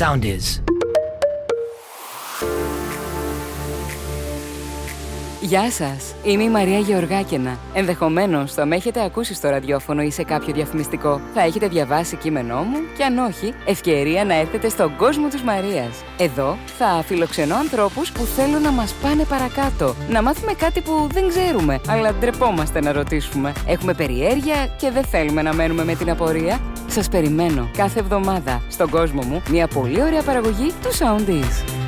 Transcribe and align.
sound 0.00 0.24
is. 0.24 0.62
Γεια 5.42 5.70
σας, 5.70 6.14
είμαι 6.24 6.42
η 6.42 6.48
Μαρία 6.48 6.78
Γεωργάκαινα. 6.78 7.58
Ενδεχομένως 7.74 8.52
θα 8.52 8.66
με 8.66 8.76
έχετε 8.76 9.04
ακούσει 9.04 9.34
στο 9.34 9.48
ραδιόφωνο 9.48 10.02
ή 10.02 10.10
σε 10.10 10.22
κάποιο 10.22 10.54
διαφημιστικό. 10.54 11.20
Θα 11.34 11.42
έχετε 11.42 11.68
διαβάσει 11.68 12.16
κείμενό 12.16 12.62
μου 12.62 12.78
και 12.96 13.04
αν 13.04 13.18
όχι, 13.18 13.54
ευκαιρία 13.64 14.24
να 14.24 14.34
έρθετε 14.34 14.68
στον 14.68 14.96
κόσμο 14.96 15.28
της 15.28 15.42
Μαρίας. 15.42 16.04
Εδώ 16.18 16.56
θα 16.78 17.02
φιλοξενώ 17.06 17.56
ανθρώπους 17.56 18.12
που 18.12 18.24
θέλουν 18.24 18.62
να 18.62 18.70
μας 18.70 18.94
πάνε 19.02 19.24
παρακάτω. 19.24 19.94
Να 20.10 20.22
μάθουμε 20.22 20.52
κάτι 20.52 20.80
που 20.80 21.08
δεν 21.12 21.28
ξέρουμε, 21.28 21.80
αλλά 21.88 22.14
ντρεπόμαστε 22.14 22.80
να 22.80 22.92
ρωτήσουμε. 22.92 23.52
Έχουμε 23.66 23.94
περιέργεια 23.94 24.66
και 24.78 24.90
δεν 24.90 25.04
θέλουμε 25.04 25.42
να 25.42 25.54
μένουμε 25.54 25.84
με 25.84 25.94
την 25.94 26.10
απορία. 26.10 26.60
Σας 26.86 27.08
περιμένω 27.08 27.70
κάθε 27.76 28.00
εβδομάδα 28.00 28.62
στον 28.68 28.90
κόσμο 28.90 29.22
μου 29.22 29.42
μια 29.50 29.66
πολύ 29.66 30.02
ωραία 30.02 30.22
παραγωγή 30.22 30.72
του 30.82 30.90
Soundees. 30.98 31.79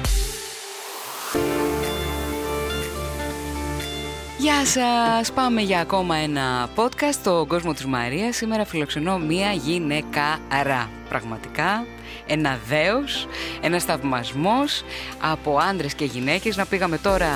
Γεια 4.43 4.67
σας! 4.67 5.33
Πάμε 5.33 5.61
για 5.61 5.81
ακόμα 5.81 6.17
ένα 6.17 6.69
podcast 6.77 7.13
στον 7.13 7.47
κόσμος 7.47 7.75
της 7.75 7.87
Μαρίας. 7.87 8.37
Σήμερα 8.37 8.65
φιλοξενώ 8.65 9.19
μία 9.19 9.53
γυναικάρα. 9.53 10.91
Πραγματικά 11.13 11.87
ένα 12.27 12.59
δέος, 12.69 13.29
ένας 13.61 13.85
θαυμασμός 13.85 14.85
από 15.21 15.59
άντρες 15.71 15.95
και 15.95 16.05
γυναίκες 16.05 16.57
να 16.57 16.67
πήγαμε 16.67 16.99
τώρα 16.99 17.29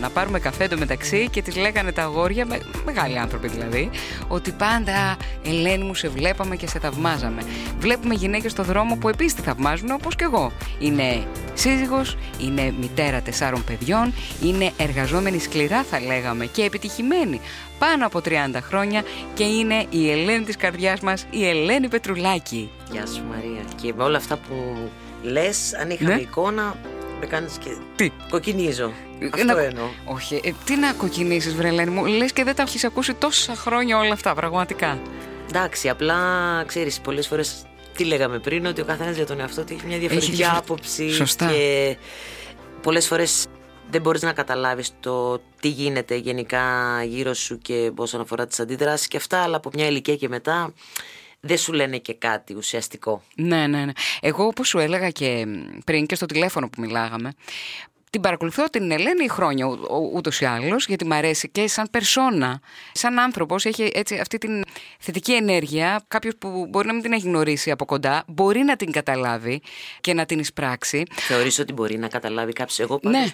να 0.00 0.10
πάρουμε 0.10 0.38
καφέ 0.38 0.68
το 0.68 0.78
μεταξύ 0.78 1.28
και 1.30 1.42
τις 1.42 1.56
λέγανε 1.56 1.92
τα 1.92 2.02
αγόρια, 2.02 2.46
με, 2.46 2.60
μεγάλοι 2.84 3.18
άνθρωποι 3.18 3.48
δηλαδή, 3.48 3.90
ότι 4.28 4.50
πάντα 4.50 5.16
Ελένη 5.44 5.84
μου 5.84 5.94
σε 5.94 6.08
βλέπαμε 6.08 6.56
και 6.56 6.66
σε 6.68 6.78
θαυμάζαμε. 6.78 7.42
Βλέπουμε 7.78 8.14
γυναίκες 8.14 8.50
στο 8.50 8.62
δρόμο 8.62 8.96
που 8.96 9.08
επίσης 9.08 9.34
τη 9.34 9.42
θαυμάζουν 9.42 9.90
όπως 9.90 10.16
και 10.16 10.24
εγώ. 10.24 10.52
Είναι 10.78 11.26
σύζυγος, 11.54 12.16
είναι 12.40 12.74
μητέρα 12.80 13.20
τεσσάρων 13.20 13.64
παιδιών, 13.64 14.14
είναι 14.42 14.72
εργαζόμενη 14.76 15.38
σκληρά 15.38 15.82
θα 15.82 16.00
λέγαμε 16.00 16.46
και 16.46 16.62
επιτυχημένη 16.62 17.40
πάνω 17.78 18.06
από 18.06 18.20
30 18.24 18.30
χρόνια 18.62 19.02
και 19.34 19.44
είναι 19.44 19.86
η 19.90 20.10
Ελένη 20.10 20.44
της 20.44 20.56
καρδιάς 20.56 21.00
μας, 21.00 21.26
η 21.30 21.48
Ελένη 21.48 21.88
Πετρουλάκη. 21.88 22.70
Γεια 22.94 23.06
σου 23.06 23.22
Μαρία. 23.30 23.64
Και 23.82 23.92
με 23.96 24.02
όλα 24.02 24.16
αυτά 24.16 24.36
που 24.36 24.76
λες, 25.22 25.74
αν 25.74 25.90
είχαμε 25.90 26.14
Ναι. 26.14 26.20
εικόνα, 26.20 26.76
με 27.20 27.26
κάνεις 27.26 27.58
και... 27.58 27.76
Τι; 27.96 28.10
Κοκκινίζω. 28.30 28.92
Αυτό 29.32 29.44
Να- 29.54 29.60
εννοώ. 29.62 29.84
Όχι, 30.04 30.40
ε, 30.44 30.50
τι 30.64 30.76
να 30.76 30.92
κοκκινήσεις 30.92 31.54
βρε 31.54 31.68
Ελένη 31.68 31.90
μου, 31.90 32.04
λες 32.04 32.32
και 32.32 32.44
δεν 32.44 32.54
τα 32.54 32.62
έχεις 32.62 32.84
ακούσει 32.84 33.14
τόσα 33.14 33.54
χρόνια 33.54 33.98
όλα 33.98 34.12
αυτά 34.12 34.34
πραγματικά. 34.34 34.98
Εντάξει, 35.48 35.88
απλά 35.88 36.16
ξέρεις, 36.66 37.00
πολλές 37.00 37.26
φορές 37.26 37.64
τι 37.96 38.04
λέγαμε 38.04 38.38
πριν, 38.38 38.66
ότι 38.66 38.80
ο 38.80 38.84
καθένας 38.84 39.16
για 39.16 39.26
τον 39.26 39.40
εαυτό 39.40 39.64
του 39.64 39.72
έχει 39.72 39.86
μια 39.86 39.98
διαφορετική 39.98 40.32
διαφορε- 40.32 40.58
άποψη. 40.62 41.10
Σωστά. 41.10 41.46
Και 41.50 41.96
πολλές 42.82 43.06
φορές 43.06 43.46
δεν 43.90 44.00
μπορείς 44.00 44.22
να 44.22 44.32
καταλάβεις 44.32 44.90
το 45.00 45.38
τι 45.60 45.68
γίνεται 45.68 46.14
γενικά 46.16 46.62
γύρω 47.04 47.34
σου 47.34 47.58
και 47.58 47.92
όσον 47.96 48.20
αφορά 48.20 48.46
τις 48.46 48.60
αντιδράσεις 48.60 49.08
και 49.08 49.16
αυτά, 49.16 49.42
αλλά 49.42 49.56
από 49.56 49.70
μια 49.74 49.86
ηλικία 49.86 50.16
και 50.16 50.28
μετά 50.28 50.72
δεν 51.46 51.58
σου 51.58 51.72
λένε 51.72 51.98
και 51.98 52.14
κάτι 52.14 52.54
ουσιαστικό. 52.54 53.22
Ναι, 53.36 53.66
ναι, 53.66 53.84
ναι. 53.84 53.92
Εγώ 54.20 54.44
όπως 54.46 54.68
σου 54.68 54.78
έλεγα 54.78 55.10
και 55.10 55.46
πριν 55.84 56.06
και 56.06 56.14
στο 56.14 56.26
τηλέφωνο 56.26 56.68
που 56.68 56.80
μιλάγαμε, 56.80 57.32
την 58.10 58.22
παρακολουθώ 58.22 58.64
την 58.64 58.90
Ελένη 58.90 59.28
χρόνια 59.28 59.66
ού- 59.66 59.78
ού- 59.90 60.10
ούτως 60.14 60.40
ή 60.40 60.44
άλλως, 60.44 60.86
γιατί 60.86 61.04
μ' 61.06 61.12
αρέσει 61.12 61.48
και 61.50 61.68
σαν 61.68 61.88
περσόνα, 61.90 62.60
σαν 62.92 63.18
άνθρωπος, 63.18 63.64
έχει 63.64 63.90
έτσι 63.94 64.18
αυτή 64.18 64.38
την 64.38 64.62
θετική 64.98 65.32
ενέργεια. 65.32 66.04
Κάποιος 66.08 66.34
που 66.38 66.66
μπορεί 66.70 66.86
να 66.86 66.92
μην 66.92 67.02
την 67.02 67.12
έχει 67.12 67.26
γνωρίσει 67.26 67.70
από 67.70 67.84
κοντά, 67.84 68.24
μπορεί 68.26 68.62
να 68.62 68.76
την 68.76 68.90
καταλάβει 68.92 69.60
και 70.00 70.14
να 70.14 70.24
την 70.26 70.38
εισπράξει. 70.38 71.02
Θεωρείς 71.14 71.58
ότι 71.58 71.72
μπορεί 71.72 71.98
να 71.98 72.08
καταλάβει 72.08 72.52
κάποιος 72.52 72.78
Εγώ 72.78 72.98
πάντως 72.98 73.20
Ναι. 73.20 73.26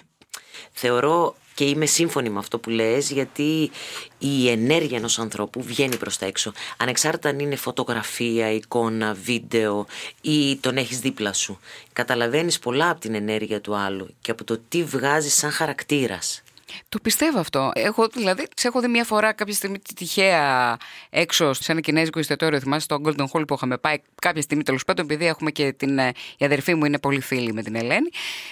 Θεωρώ 0.71 1.35
και 1.53 1.63
είμαι 1.63 1.85
σύμφωνη 1.85 2.29
με 2.29 2.39
αυτό 2.39 2.59
που 2.59 2.69
λες 2.69 3.11
γιατί 3.11 3.71
η 4.17 4.49
ενέργεια 4.49 4.97
ενός 4.97 5.19
ανθρώπου 5.19 5.63
βγαίνει 5.63 5.95
προς 5.97 6.17
τα 6.17 6.25
έξω. 6.25 6.53
Ανεξάρτητα 6.77 7.29
αν 7.29 7.39
είναι 7.39 7.55
φωτογραφία, 7.55 8.51
εικόνα, 8.51 9.13
βίντεο 9.13 9.85
ή 10.21 10.55
τον 10.55 10.77
έχεις 10.77 10.99
δίπλα 10.99 11.33
σου. 11.33 11.59
Καταλαβαίνεις 11.93 12.59
πολλά 12.59 12.89
από 12.89 12.99
την 12.99 13.15
ενέργεια 13.15 13.61
του 13.61 13.75
άλλου 13.75 14.07
και 14.21 14.31
από 14.31 14.43
το 14.43 14.59
τι 14.69 14.83
βγάζει 14.83 15.29
σαν 15.29 15.51
χαρακτήρας 15.51 16.43
Το 16.89 16.99
πιστεύω 17.01 17.39
αυτό. 17.39 17.71
Εγώ 17.73 18.07
δηλαδή, 18.13 18.47
σε 18.55 18.67
έχω 18.67 18.79
δει 18.79 18.87
μια 18.87 19.03
φορά 19.03 19.33
κάποια 19.33 19.53
στιγμή 19.53 19.79
τη- 19.79 19.93
τυχαία 19.93 20.77
έξω 21.09 21.53
σε 21.53 21.71
ένα 21.71 21.81
κινέζικο 21.81 22.19
εστιατόριο, 22.19 22.59
θυμάσαι 22.59 22.83
στο 22.83 23.01
Golden 23.05 23.25
Hall 23.33 23.47
που 23.47 23.53
είχαμε 23.53 23.77
πάει 23.77 23.95
κάποια 24.21 24.41
στιγμή 24.41 24.63
τέλος 24.63 24.83
πάντων, 24.83 25.05
επειδή 25.05 25.25
έχουμε 25.25 25.51
και 25.51 25.73
την. 25.73 25.97
ε, 25.99 26.11
Η 26.37 26.45
αδερφή 26.45 26.75
μου 26.75 26.85
είναι 26.85 26.99
πολύ 26.99 27.21
φίλη 27.21 27.53
με 27.53 27.63
την 27.63 27.75
Ελένη. 27.75 28.09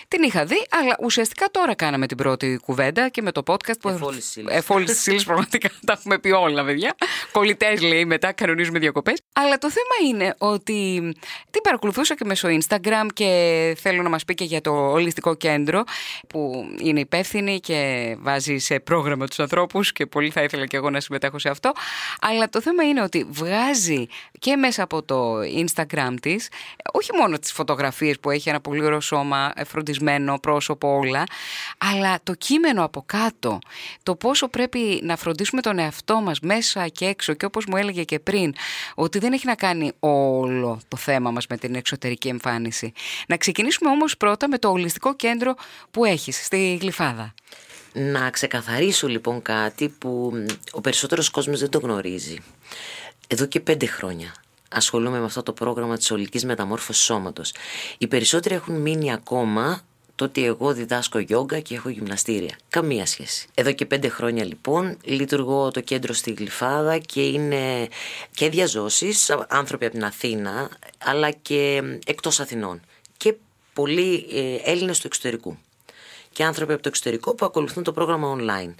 Την 0.07 0.23
είχα 0.23 0.45
δει, 0.45 0.65
αλλά 0.69 0.95
ουσιαστικά 0.99 1.47
τώρα 1.51 1.75
κάναμε 1.75 2.07
την 2.07 2.17
πρώτη 2.17 2.59
κουβέντα 2.65 3.09
και 3.09 3.21
με 3.21 3.31
το 3.31 3.43
podcast 3.47 3.79
που. 3.81 3.89
Εφόλης 3.89 4.25
της 4.25 4.35
ύλης. 4.35 4.55
Εφόλης 4.55 4.91
της 4.91 5.07
ύλης, 5.07 5.23
πραγματικά 5.23 5.69
τα 5.85 5.93
έχουμε 5.93 6.19
πει 6.19 6.29
όλα, 6.29 6.65
παιδιά. 6.65 6.95
Κολλητές 7.31 7.81
λέει 7.81 8.05
μετά, 8.05 8.31
κανονίζουμε 8.31 8.79
διακοπές. 8.79 9.21
Αλλά 9.33 9.57
το 9.57 9.69
θέμα 9.71 10.09
είναι 10.11 10.35
ότι 10.37 10.99
την 11.51 11.61
παρακολουθούσα 11.61 12.15
και 12.15 12.25
μέσω 12.25 12.47
Instagram 12.47 13.05
και 13.13 13.27
θέλω 13.81 14.01
να 14.01 14.09
μας 14.09 14.25
πει 14.25 14.33
και 14.33 14.43
για 14.43 14.61
το 14.61 14.71
ολιστικό 14.91 15.35
κέντρο 15.35 15.83
που 16.29 16.65
είναι 16.81 16.99
υπεύθυνη 16.99 17.59
και 17.59 18.08
βάζει 18.19 18.57
σε 18.57 18.79
πρόγραμμα 18.79 19.27
τους 19.27 19.39
ανθρώπους 19.39 19.91
και 19.91 20.05
πολύ 20.05 20.29
θα 20.29 20.43
ήθελα 20.43 20.65
και 20.65 20.77
εγώ 20.77 20.89
να 20.89 20.99
συμμετέχω 20.99 21.39
σε 21.39 21.49
αυτό. 21.49 21.71
Αλλά 22.21 22.49
το 22.49 22.61
θέμα 22.61 22.83
είναι 22.83 23.01
ότι 23.01 23.27
βγάζει 23.29 24.07
και 24.39 24.55
μέσα 24.55 24.83
από 24.83 25.03
το 25.03 25.39
Instagram 25.39 26.15
της, 26.21 26.49
όχι 26.93 27.09
μόνο 27.19 27.39
τις 27.39 27.51
φωτογραφίες 27.51 28.19
που 28.19 28.29
έχει 28.29 28.49
ένα 28.49 28.59
πολύ 28.59 28.85
ωραίο 28.85 28.99
σώμα, 28.99 29.51
ε, 29.55 29.63
φροντισμένο 29.63 30.39
πρόσωπο, 30.39 30.97
όλα, 30.97 31.23
αλλά 31.77 32.19
το 32.23 32.33
κείμενο 32.33 32.83
από 32.83 33.03
κάτω. 33.05 33.59
Το 34.03 34.15
πόσο 34.15 34.47
πρέπει 34.47 34.99
να 35.03 35.15
φροντίσουμε 35.15 35.61
τον 35.61 35.79
εαυτό 35.79 36.21
μας 36.21 36.39
μέσα 36.39 36.87
και 36.87 37.05
έξω. 37.05 37.33
Και 37.33 37.45
όπως 37.45 37.65
μου 37.65 37.77
έλεγε 37.77 38.03
και 38.03 38.19
πριν, 38.19 38.53
ότι 38.95 39.19
δεν 39.19 39.33
έχει 39.33 39.45
να 39.45 39.55
κάνει 39.55 39.91
όλο 39.99 40.79
το 40.87 40.97
θέμα 40.97 41.31
μας 41.31 41.47
με 41.47 41.57
την 41.57 41.75
εξωτερική 41.75 42.27
εμφάνιση. 42.27 42.93
Να 43.27 43.37
ξεκινήσουμε 43.37 43.89
όμως 43.89 44.17
πρώτα 44.17 44.47
με 44.47 44.57
το 44.57 44.69
ολιστικό 44.69 45.15
κέντρο 45.15 45.55
που 45.91 46.05
έχεις 46.05 46.45
στη 46.45 46.77
Γλυφάδα. 46.81 47.33
Να 47.93 48.29
ξεκαθαρίσω 48.29 49.07
λοιπόν 49.07 49.41
κάτι 49.41 49.89
που 49.89 50.31
μ, 50.33 50.45
ο 50.71 50.81
περισσότερος 50.81 51.29
κόσμος 51.29 51.59
δεν 51.59 51.69
το 51.69 51.79
γνωρίζει. 51.79 52.37
Εδώ 53.27 53.45
και 53.45 53.59
πέντε 53.59 53.85
χρόνια 53.85 54.33
ασχολούμαι 54.69 55.19
με 55.19 55.25
αυτό 55.25 55.43
το 55.43 55.53
πρόγραμμα 55.53 55.97
της 55.97 56.11
ολικής 56.11 56.45
μεταμόρφωσης 56.45 57.03
σώματος. 57.03 57.53
Οι 57.97 58.07
περισσότεροι 58.07 58.55
έχουν 58.55 58.81
μείνει 58.81 59.13
ακόμα 59.13 59.81
το 60.15 60.25
ότι 60.25 60.45
εγώ 60.45 60.73
διδάσκω 60.73 61.19
γιόγκα 61.19 61.59
και 61.59 61.75
έχω 61.75 61.89
γυμναστήρια. 61.89 62.57
Καμία 62.69 63.05
σχέση. 63.05 63.47
Εδώ 63.53 63.71
και 63.71 63.85
πέντε 63.85 64.09
χρόνια 64.09 64.45
λοιπόν 64.45 64.97
λειτουργώ 65.03 65.71
το 65.71 65.81
κέντρο 65.81 66.13
στη 66.13 66.31
Γλυφάδα 66.31 66.97
και 66.97 67.21
είναι 67.21 67.87
και 68.31 68.49
διαζώσεις, 68.49 69.29
άνθρωποι 69.47 69.85
από 69.85 69.93
την 69.93 70.03
Αθήνα, 70.03 70.69
αλλά 70.97 71.31
και 71.31 71.81
μ, 71.83 71.97
εκτός 72.05 72.39
Αθηνών. 72.39 72.81
Και 73.17 73.35
πολλοί 73.73 74.25
ε, 74.33 74.71
Έλληνες 74.71 74.99
του 74.99 75.07
εξωτερικού 75.07 75.57
και 76.39 76.45
άνθρωποι 76.45 76.73
από 76.73 76.81
το 76.81 76.89
εξωτερικό 76.89 77.35
που 77.35 77.45
ακολουθούν 77.45 77.83
το 77.83 77.91
πρόγραμμα 77.91 78.35
online. 78.37 78.73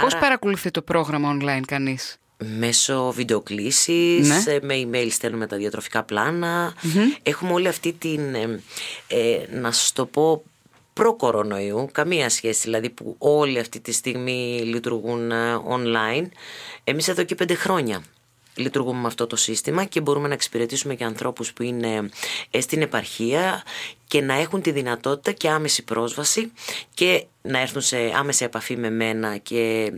Πώς 0.00 0.12
Άρα, 0.12 0.18
παρακολουθεί 0.18 0.70
το 0.70 0.82
πρόγραμμα 0.82 1.36
online 1.36 1.62
κανείς; 1.66 2.16
Μέσω 2.58 3.12
βιντεοκλήσης, 3.12 4.28
Ναι. 4.28 4.52
ε, 4.52 4.58
με 4.62 4.74
email 4.74 5.08
στέλνουμε 5.10 5.46
τα 5.46 5.56
διατροφικά 5.56 6.02
πλάνα. 6.02 6.74
Έχουμε 7.22 7.52
όλη 7.52 7.68
αυτή 7.68 7.92
την, 7.92 8.34
ε, 8.34 8.60
ε, 9.06 9.40
να 9.50 9.72
σας 9.72 9.92
το 9.92 10.06
πω, 10.06 10.42
προ-κορονοϊού, 10.92 11.88
καμία 11.92 12.28
σχέση 12.28 12.60
δηλαδή 12.64 12.90
που 12.90 13.14
όλοι 13.18 13.58
αυτή 13.58 13.80
τη 13.80 13.92
στιγμή 13.92 14.60
λειτουργούν 14.64 15.30
ε, 15.30 15.60
online. 15.68 16.26
Εμείς 16.84 17.08
εδώ 17.08 17.22
και 17.22 17.34
πέντε 17.34 17.54
χρόνια 17.54 18.02
λειτουργούμε 18.60 19.00
με 19.00 19.06
αυτό 19.06 19.26
το 19.26 19.36
σύστημα 19.36 19.84
και 19.84 20.00
μπορούμε 20.00 20.28
να 20.28 20.34
εξυπηρετήσουμε 20.34 20.94
και 20.94 21.04
ανθρώπους 21.04 21.52
που 21.52 21.62
είναι 21.62 22.08
ε, 22.50 22.60
στην 22.60 22.82
επαρχία 22.82 23.62
και 24.06 24.20
να 24.20 24.34
έχουν 24.34 24.62
τη 24.62 24.70
δυνατότητα 24.70 25.32
και 25.32 25.48
άμεση 25.48 25.84
πρόσβαση 25.84 26.52
και 26.94 27.24
να 27.42 27.58
έρθουν 27.60 27.82
σε 27.82 27.96
άμεση 28.16 28.44
επαφή 28.44 28.76
με 28.76 28.90
μένα 28.90 29.36
και 29.36 29.92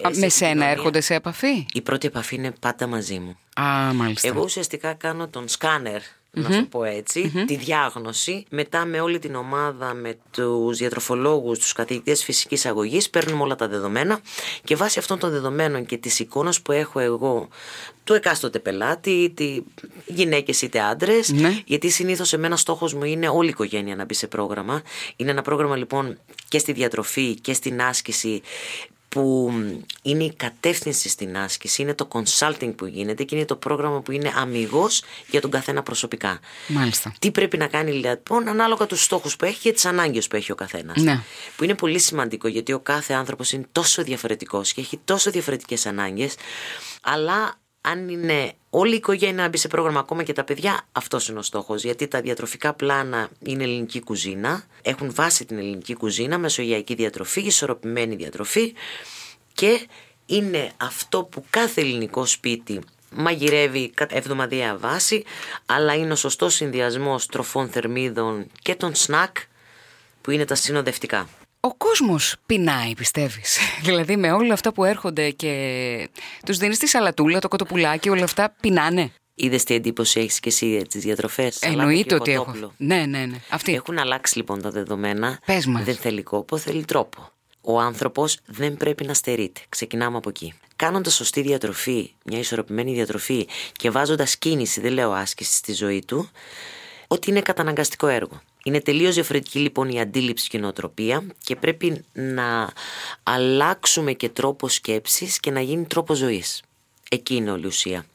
ε, 0.00 0.08
Με 0.08 0.12
σε 0.14 0.28
σένα 0.28 0.48
επικοινωνία. 0.50 0.68
έρχονται 0.70 1.00
σε 1.00 1.14
επαφή; 1.14 1.66
Η 1.72 1.80
πρώτη 1.80 2.06
επαφή 2.06 2.34
είναι 2.34 2.50
πάντα 2.60 2.86
μαζί 2.86 3.18
μου. 3.18 3.36
Α, 3.62 3.92
μάλιστα. 3.94 4.28
Εγώ 4.28 4.42
ουσιαστικά 4.42 4.94
κάνω 4.94 5.28
τον 5.28 5.48
σκάνερ, 5.48 6.00
να 6.34 6.50
σου 6.50 6.68
πω 6.68 6.84
ετσι 6.84 7.44
τη 7.46 7.56
διάγνωση. 7.56 8.44
Μετά 8.50 8.84
με 8.84 9.00
όλη 9.00 9.18
την 9.18 9.34
ομάδα, 9.34 9.94
με 9.94 10.16
τους 10.30 10.76
διατροφολόγους, 10.78 11.58
τους 11.58 11.72
καθηγητές 11.72 12.24
φυσικής 12.24 12.66
αγωγής, 12.66 13.10
παίρνουμε 13.10 13.42
όλα 13.42 13.54
τα 13.54 13.68
δεδομένα 13.68 14.20
και 14.64 14.76
βάσει 14.76 14.98
αυτών 14.98 15.18
των 15.18 15.30
δεδομένων 15.30 15.86
και 15.86 15.96
της 15.96 16.18
εικόνας 16.18 16.60
που 16.62 16.72
έχω 16.72 16.98
εγώ 17.00 17.48
του 18.04 18.14
εκάστοτε 18.14 18.58
πελάτη, 18.58 19.10
είτε 19.10 19.62
γυναίκες 20.06 20.62
είτε 20.62 20.80
άντρες, 20.80 21.28
Ναι. 21.32 21.60
γιατί 21.64 21.88
συνήθως 21.90 22.32
εμένα 22.32 22.56
στόχος 22.56 22.94
μου 22.94 23.04
είναι 23.04 23.28
όλη 23.28 23.46
η 23.46 23.50
οικογένεια 23.50 23.96
να 23.96 24.04
μπει 24.04 24.14
σε 24.14 24.26
πρόγραμμα. 24.26 24.82
Είναι 25.16 25.30
ένα 25.30 25.42
πρόγραμμα 25.42 25.76
λοιπόν 25.76 26.18
και 26.48 26.58
στη 26.58 26.72
διατροφή 26.72 27.34
και 27.40 27.52
στην 27.52 27.82
άσκηση 27.82 28.42
που 29.12 29.52
είναι 30.02 30.24
η 30.24 30.34
κατεύθυνση 30.36 31.08
στην 31.08 31.36
άσκηση, 31.36 31.82
είναι 31.82 31.94
το 31.94 32.08
consulting 32.12 32.72
που 32.76 32.86
γίνεται 32.86 33.24
και 33.24 33.36
είναι 33.36 33.44
το 33.44 33.56
πρόγραμμα 33.56 34.00
που 34.00 34.12
είναι 34.12 34.32
αμυγός 34.36 35.02
για 35.30 35.40
τον 35.40 35.50
καθένα 35.50 35.82
προσωπικά. 35.82 36.40
Μάλιστα. 36.68 37.14
Τι 37.18 37.30
πρέπει 37.30 37.56
να 37.56 37.66
κάνει 37.66 37.92
λοιπόν 37.92 38.48
ανάλογα 38.48 38.86
τους 38.86 39.02
στόχους 39.02 39.36
που 39.36 39.44
έχει 39.44 39.60
και 39.60 39.72
τις 39.72 39.84
ανάγκες 39.84 40.28
που 40.28 40.36
έχει 40.36 40.52
ο 40.52 40.54
καθένας. 40.54 40.96
Ναι. 40.96 41.20
Που 41.56 41.64
είναι 41.64 41.74
πολύ 41.74 41.98
σημαντικό 41.98 42.48
γιατί 42.48 42.72
ο 42.72 42.80
κάθε 42.80 43.14
άνθρωπος 43.14 43.52
είναι 43.52 43.66
τόσο 43.72 44.02
διαφορετικός 44.02 44.72
και 44.72 44.80
έχει 44.80 45.00
τόσο 45.04 45.30
διαφορετικές 45.30 45.86
ανάγκες 45.86 46.34
αλλά 47.02 47.60
αν 47.82 48.08
είναι 48.08 48.52
όλη 48.70 48.92
η 48.92 48.96
οικογένεια 48.96 49.42
να 49.42 49.48
μπει 49.48 49.56
σε 49.56 49.68
πρόγραμμα, 49.68 50.00
ακόμα 50.00 50.22
και 50.22 50.32
τα 50.32 50.44
παιδιά, 50.44 50.86
αυτός 50.92 51.28
είναι 51.28 51.38
ο 51.38 51.42
στόχος. 51.42 51.84
Γιατί 51.84 52.08
τα 52.08 52.20
διατροφικά 52.20 52.74
πλάνα 52.74 53.28
είναι 53.42 53.62
ελληνική 53.62 54.00
κουζίνα, 54.00 54.64
έχουν 54.82 55.14
βάσει 55.14 55.44
την 55.44 55.58
ελληνική 55.58 55.94
κουζίνα, 55.94 56.38
μεσογειακή 56.38 56.94
διατροφή, 56.94 57.40
ισορροπημένη 57.40 58.14
διατροφή 58.14 58.74
και 59.54 59.86
είναι 60.26 60.72
αυτό 60.76 61.24
που 61.24 61.44
κάθε 61.50 61.80
ελληνικό 61.80 62.26
σπίτι 62.26 62.80
μαγειρεύει 63.10 63.90
κατά 63.90 64.16
εβδομαδιαία 64.16 64.76
βάση, 64.76 65.24
αλλά 65.66 65.94
είναι 65.94 66.12
ο 66.12 66.16
σωστός 66.16 66.54
συνδυασμός 66.54 67.26
τροφών 67.26 67.68
θερμίδων 67.68 68.46
και 68.62 68.74
των 68.74 68.94
σνακ 68.94 69.36
που 70.20 70.30
είναι 70.30 70.44
τα 70.44 70.54
συνοδευτικά. 70.54 71.28
Ο 71.64 71.74
κόσμος 71.74 72.36
πεινάει, 72.46 72.94
πιστεύεις; 72.94 73.58
δηλαδή 73.86 74.16
με 74.16 74.32
όλα 74.32 74.52
αυτά 74.52 74.72
που 74.72 74.84
έρχονται 74.84 75.30
και 75.30 76.08
τους 76.46 76.56
δίνεις 76.58 76.78
τη 76.78 76.86
σαλατούλα, 76.86 77.38
το 77.38 77.48
κοτοπουλάκι, 77.48 78.08
όλα 78.08 78.24
αυτά 78.24 78.54
πεινάνε; 78.60 79.12
Είδες 79.34 79.64
τι 79.64 79.74
εντύπωση 79.74 80.20
έχεις 80.20 80.40
και 80.40 80.48
εσύ 80.48 80.82
τις 80.88 81.02
διατροφές; 81.02 81.58
Εννοείται 81.62 82.14
ότι 82.14 82.32
έχω. 82.32 82.72
Ναι, 82.76 82.96
ναι, 82.96 83.24
ναι. 83.24 83.40
Αυτή. 83.48 83.74
Έχουν 83.74 83.98
αλλάξει 83.98 84.36
λοιπόν 84.36 84.62
τα 84.62 84.70
δεδομένα. 84.70 85.38
Πες 85.46 85.66
μας. 85.66 85.84
Δεν 85.84 85.94
θέλει 85.94 86.22
κόπο, 86.22 86.58
θέλει 86.58 86.84
τρόπο. 86.84 87.32
Ο 87.60 87.80
άνθρωπος 87.80 88.38
δεν 88.46 88.76
πρέπει 88.76 89.04
να 89.04 89.14
στερείται. 89.14 89.60
Ξεκινάμε 89.68 90.16
από 90.16 90.28
εκεί. 90.28 90.54
Κάνοντας 90.76 91.14
σωστή 91.14 91.40
διατροφή, 91.40 92.14
μια 92.24 92.38
ισορροπημένη 92.38 92.92
διατροφή 92.92 93.48
και 93.72 93.90
βάζοντας 93.90 94.36
κίνηση, 94.36 94.80
δεν 94.80 94.92
λέω 94.92 95.12
άσκηση 95.12 95.54
στη 95.54 95.72
ζωή 95.72 96.04
του, 96.06 96.30
ότι 97.12 97.30
είναι 97.30 97.40
καταναγκαστικό 97.40 98.06
έργο. 98.06 98.40
Είναι 98.64 98.80
τελείως 98.80 99.14
διαφορετική 99.14 99.58
λοιπόν 99.58 99.88
η 99.88 100.00
αντίληψη 100.00 100.48
και 100.48 100.56
η 100.56 100.60
νοοτροπία 100.60 101.26
και 101.44 101.56
πρέπει 101.56 102.04
να 102.12 102.72
αλλάξουμε 103.22 104.12
και 104.12 104.28
τρόπο 104.28 104.68
σκέψης 104.68 105.40
και 105.40 105.50
να 105.50 105.60
γίνει 105.60 105.84
τρόπο 105.84 106.14
ζωής. 106.14 106.62
Εκεί 107.10 107.34
είναι 107.34 107.50
όλη 107.50 107.62
η 107.62 107.66
ουσία. 107.66 108.06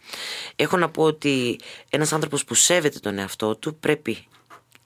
Έχω 0.55 0.77
να 0.77 0.89
πω 0.89 1.03
ότι 1.03 1.59
ένας 1.89 2.13
άνθρωπος 2.13 2.43
που 2.43 2.53
σέβεται 2.53 2.99
τον 2.99 3.17
εαυτό 3.17 3.55
του 3.55 3.75
πρέπει 3.75 4.25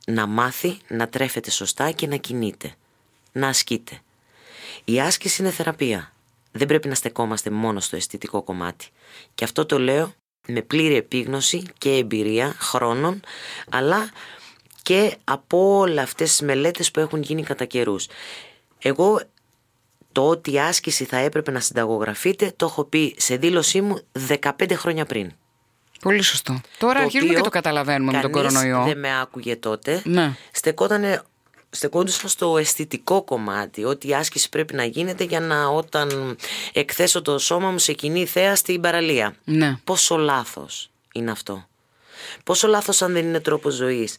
να 0.05 0.25
μάθει, 0.25 0.77
να 0.87 1.09
τρέφεται 1.09 1.51
σωστά 1.51 1.91
και 1.91 2.07
να 2.07 2.15
κινείται, 2.15 2.73
να 3.31 3.47
ασκείται. 3.47 4.01
Η 4.83 4.99
άσκηση 4.99 5.41
είναι 5.41 5.51
θεραπεία. 5.51 6.13
Δεν 6.51 6.67
πρέπει 6.67 6.87
να 6.87 6.95
στεκόμαστε 6.95 7.49
μόνο 7.49 7.79
στο 7.79 7.95
αισθητικό 7.95 8.41
κομμάτι. 8.41 8.87
Και 9.35 9.43
αυτό 9.43 9.65
το 9.65 9.79
λέω 9.79 10.13
με 10.47 10.61
πλήρη 10.61 10.95
επίγνωση 10.95 11.63
και 11.77 11.89
εμπειρία 11.89 12.55
χρόνων, 12.59 13.21
αλλά 13.71 14.09
και 14.81 15.15
από 15.23 15.77
όλα 15.77 16.01
αυτές 16.01 16.29
τις 16.29 16.41
μελέτες 16.41 16.91
που 16.91 16.99
έχουν 16.99 17.21
γίνει 17.21 17.43
κατά 17.43 17.65
καιρούς. 17.65 18.07
Εγώ 18.79 19.21
το 20.11 20.27
ότι 20.27 20.51
η 20.51 20.59
άσκηση 20.59 21.05
θα 21.05 21.17
έπρεπε 21.17 21.51
να 21.51 21.59
συνταγογραφείτε 21.59 22.53
το 22.55 22.65
έχω 22.65 22.83
πει 22.83 23.15
σε 23.17 23.35
δήλωσή 23.35 23.81
μου 23.81 23.99
15 24.27 24.71
χρόνια 24.73 25.05
πριν. 25.05 25.31
Πολύ 26.01 26.21
σωστό. 26.21 26.61
Τώρα 26.77 26.93
Το 26.93 27.01
αρχίζουμε 27.03 27.25
και 27.25 27.31
οποίο 27.31 27.43
το 27.43 27.49
καταλαβαίνουμε 27.49 28.11
με 28.11 28.21
τον 28.21 28.31
κανείς 28.31 28.53
κορονοϊό. 28.53 28.83
δεν 28.83 28.99
με 28.99 29.19
άκουγε 29.19 29.55
τότε. 29.55 30.01
Ναι. 30.05 30.33
Στεκότανε 30.51 31.21
στεκόντουσαν 31.71 32.29
στο 32.29 32.57
αισθητικό 32.57 33.23
κομμάτι 33.23 33.83
ότι 33.83 34.07
η 34.07 34.13
άσκηση 34.13 34.49
πρέπει 34.49 34.73
να 34.73 34.85
γίνεται 34.85 35.23
για 35.23 35.39
να 35.39 35.67
όταν 35.67 36.37
εκθέσω 36.73 37.21
το 37.21 37.37
σώμα 37.37 37.71
μου 37.71 37.79
σε 37.79 37.93
κοινή 37.93 38.25
θέα 38.25 38.55
στην 38.55 38.81
παραλία. 38.81 39.35
Ναι. 39.43 39.77
Πόσο 39.83 40.17
λάθος 40.17 40.89
είναι 41.13 41.31
αυτό. 41.31 41.65
Πόσο 42.43 42.67
λάθος 42.67 43.01
αν 43.01 43.13
δεν 43.13 43.25
είναι 43.25 43.39
τρόπος 43.39 43.73
ζωής. 43.73 44.17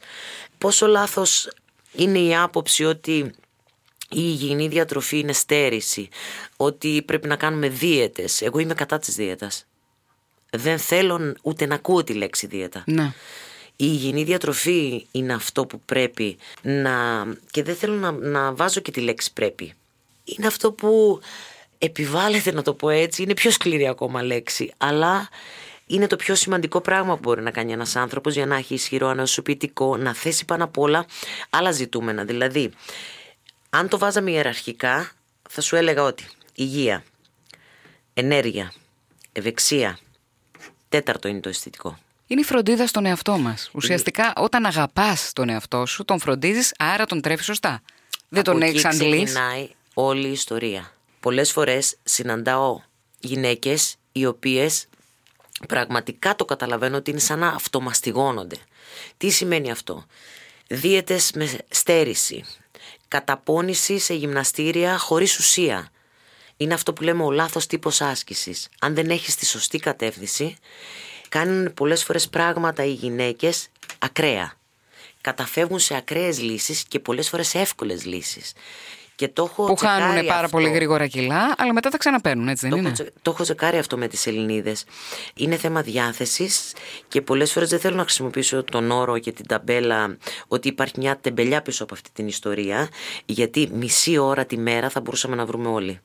Πόσο 0.59 0.87
λάθος 0.87 1.49
είναι 1.93 2.19
η 2.19 2.37
άποψη 2.37 2.85
ότι 2.85 3.13
η 4.09 4.21
υγιεινή 4.21 4.69
διατροφή 4.69 5.19
είναι 5.19 5.33
στέρηση. 5.33 6.09
Ότι 6.57 7.03
πρέπει 7.07 7.29
να 7.29 7.37
κάνουμε 7.37 7.69
δίαιτες. 7.69 8.43
Εγώ 8.43 8.59
είμαι 8.59 8.75
κατά 8.75 8.99
της 8.99 9.15
δίαιτας. 9.15 9.67
Δεν 10.51 10.79
θέλω 10.79 11.35
ούτε 11.43 11.67
να 11.67 11.75
ακούω 11.75 12.05
τη 12.05 12.13
λέξη 12.13 12.47
δίαιτα. 12.47 12.85
Ναι. 12.87 13.13
Η 13.77 13.85
υγιεινή 13.89 14.25
διατροφή 14.25 15.07
είναι 15.11 15.33
αυτό 15.33 15.67
που 15.67 15.81
πρέπει 15.81 16.37
να... 16.63 17.25
και 17.51 17.63
δεν 17.63 17.77
θέλω 17.77 17.95
να, 17.95 18.11
να 18.11 18.55
βάζω 18.55 18.81
και 18.81 18.91
τη 18.91 19.01
λέξη 19.01 19.33
πρέπει. 19.33 19.73
Είναι 20.25 20.47
αυτό 20.47 20.73
που 20.73 21.21
επιβάλλεται 21.79 22.53
να 22.53 22.63
το 22.63 22.75
πω 22.75 22.89
έτσι, 22.89 23.23
είναι 23.23 23.35
πιο 23.35 23.51
σκληρή 23.51 23.89
ακόμα 23.89 24.23
λέξη, 24.23 24.73
αλλά 24.77 25.29
είναι 25.87 26.07
το 26.07 26.17
πιο 26.17 26.35
σημαντικό 26.35 26.81
πράγμα 26.81 27.15
που 27.15 27.21
μπορεί 27.23 27.43
να 27.43 27.51
κάνει 27.51 27.73
ένας 27.73 27.97
άνθρωπος 27.97 28.35
για 28.35 28.47
να 28.47 28.57
έχει 28.57 28.75
ισχυρό 28.75 29.09
ανασωπητικό, 29.09 29.97
να 29.97 30.15
θέσει 30.15 30.45
πάνω 30.45 30.65
απ' 30.65 30.79
όλα 30.79 31.07
άλλα 31.51 31.71
ζητούμενα. 31.71 32.25
Δηλαδή, 32.25 32.71
αν 33.71 33.89
το 33.89 33.99
βάζαμε 33.99 34.31
ιεραρχικά, 34.31 35.13
θα 35.49 35.61
σου 35.61 35.77
έλεγα 35.77 36.03
ότι 36.03 36.29
υγεία, 36.55 37.05
ενέργεια, 38.15 38.73
ευεξία, 39.33 39.99
τέταρτο 40.89 41.29
είναι 41.29 41.41
το 41.41 41.49
αισθητικό. 41.49 41.99
Είναι 42.27 42.41
η 42.41 42.45
φροντίδα 42.45 42.87
στον 42.87 43.07
εαυτό 43.07 43.39
μας. 43.39 43.71
Ουσιαστικά, 43.73 44.33
όταν 44.37 44.67
αγαπάς 44.67 45.33
τον 45.33 45.49
εαυτό 45.49 45.87
σου, 45.87 46.05
τον 46.05 46.19
φροντίζεις, 46.21 46.75
άρα 46.79 47.05
τον 47.07 47.21
τρέφεις 47.21 47.45
σωστά. 47.47 47.83
Δεν 48.29 48.43
τον 48.43 48.57
Από 48.57 48.65
έχεις 48.65 48.85
εκεί 48.85 48.95
αντλήσει. 48.95 49.25
ξεκινάει 49.25 49.69
όλη 49.95 50.29
η 50.29 50.33
ιστορία. 50.33 50.93
Πολλές 51.21 51.53
φορές 51.53 51.97
συναντάω 52.03 52.81
γυναίκες 53.19 53.97
οι 54.13 54.27
οποίες 54.27 54.87
πραγματικά 55.69 56.37
το 56.37 56.45
καταλαβαίνω 56.45 56.97
ότι 56.97 57.11
είναι 57.11 57.21
σαν 57.21 57.39
να 57.39 57.49
αυτομαστιγώνονται. 57.49 58.57
Τι 59.17 59.31
σημαίνει 59.31 59.71
αυτό; 59.71 60.05
Δίαιτες 60.67 61.31
με 61.35 61.59
στέρηση, 61.71 62.45
καταπώνηση 63.09 63.99
σε 63.99 64.15
γυμναστήρια 64.15 64.99
χωρίς 64.99 65.39
ουσία. 65.39 65.91
Είναι 66.57 66.75
αυτό 66.75 66.93
που 66.93 67.03
λέμε 67.03 67.25
ο 67.25 67.31
λάθος 67.31 67.67
τύπος 67.67 68.01
άσκησης. 68.01 68.69
Αν 68.81 68.95
δεν 68.95 69.11
έχεις 69.11 69.35
τη 69.37 69.47
σωστή 69.47 69.79
κατεύθυνση, 69.79 70.57
κάνουν 71.33 71.75
πολλές 71.75 72.05
φορές 72.05 72.29
πράγματα 72.29 72.85
οι 72.85 72.93
γυναίκες 72.93 73.69
ακραία. 73.99 74.53
Καταφεύγουν 75.21 75.79
σε 75.79 75.97
ακραίες 75.97 76.41
λύσεις 76.41 76.85
και 76.89 76.99
πολλές 76.99 77.29
φορές 77.29 77.49
σε 77.49 77.59
εύκολες 77.59 78.05
λύσεις. 78.05 78.53
Και 79.15 79.29
το 79.29 79.43
έχω 79.51 79.65
Που 79.65 79.75
τσεκάρει 79.75 80.03
χάνουν 80.03 80.27
πάρα 80.27 80.39
αυτό. 80.45 80.49
πολύ 80.49 80.71
γρήγορα 80.71 81.07
κιλά, 81.07 81.55
αλλά 81.59 81.73
μετά 81.73 81.91
τα 81.91 81.99
ξαναπαίρνουν, 81.99 82.49
έτσι 82.49 82.61
δεν 82.69 82.71
Το 82.71 82.77
είναι; 82.77 82.87
έχω, 82.87 82.97
τσε- 82.97 83.13
το 83.23 83.31
έχω 83.31 83.43
τσεκάρει 83.43 83.79
αυτό 83.79 83.97
με 83.97 84.09
τις 84.09 84.27
Ελληνίδες. 84.27 84.85
Είναι 85.35 85.57
θέμα 85.57 85.83
διάθεσης 85.83 86.73
και 87.09 87.21
πολλές 87.23 87.53
φορές 87.53 87.69
δεν 87.69 87.81
θέλω 87.81 87.97
να 87.97 88.03
χρησιμοποιήσω 88.03 88.65
τον 88.65 88.91
όρο 88.91 89.19
και 89.19 89.33
την 89.33 89.47
ταμπέλα 89.47 90.17
ότι 90.49 90.69
υπάρχει 90.69 90.95
μια 90.97 91.17
τεμπελιά 91.21 91.63
πίσω 91.63 91.83
από 91.85 91.95
αυτή 91.95 92.11
την 92.13 92.27
ιστορία 92.27 92.89
γιατί 93.25 93.69
μισή 93.73 94.19
ώρα 94.19 94.45
τη 94.45 94.57
μέρα 94.59 94.89
θα 94.89 95.01
μπορούσαμε 95.01 95.37
να 95.37 95.47
βρούμε 95.47 95.69
όλοι 95.69 96.01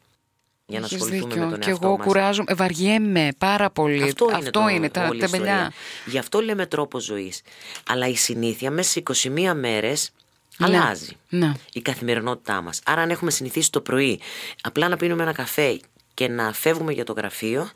για 0.69 0.79
να 0.79 0.85
Έχεις 0.85 0.95
ασχοληθούμε 1.01 1.33
δίκιο. 1.33 1.45
με 1.45 1.51
τον 1.51 1.59
Και 1.59 1.69
εαυτό 1.69 1.87
εγώ 1.87 1.97
μας. 1.97 2.05
κουράζομαι, 2.05 2.53
βαριέμαι 2.53 3.29
πάρα 3.37 3.69
πολύ. 3.69 4.03
Αυτό 4.03 4.25
είναι, 4.25 4.37
Αυτό 4.37 4.51
το, 4.51 4.67
είναι 4.67 4.89
τα 4.89 5.07
όλη 5.07 5.17
η 5.17 5.19
τεμπελιά. 5.19 5.47
ιστορία. 5.53 5.73
Γι' 6.05 6.17
αυτό 6.17 6.41
λέμε 6.41 6.65
τρόπο 6.65 6.99
ζωής. 6.99 7.41
Αλλά 7.89 8.07
η 8.07 8.15
συνήθεια 8.15 8.71
μέσα 8.71 8.89
σε 8.89 8.99
21 9.29 9.53
μέρες 9.55 10.11
αλλάζει. 10.59 11.15
Ναι. 11.29 11.51
Η 11.73 11.81
καθημερινότητά 11.81 12.61
μας. 12.61 12.81
Άρα 12.85 13.01
αν 13.01 13.09
έχουμε 13.09 13.31
συνηθίσει 13.31 13.71
το 13.71 13.81
πρωί 13.81 14.19
απλά 14.61 14.87
να 14.87 14.97
πίνουμε 14.97 15.23
ένα 15.23 15.33
καφέ 15.33 15.79
και 16.13 16.27
να 16.27 16.53
φεύγουμε 16.53 16.93
για 16.93 17.03
το 17.03 17.13
γραφείο, 17.13 17.69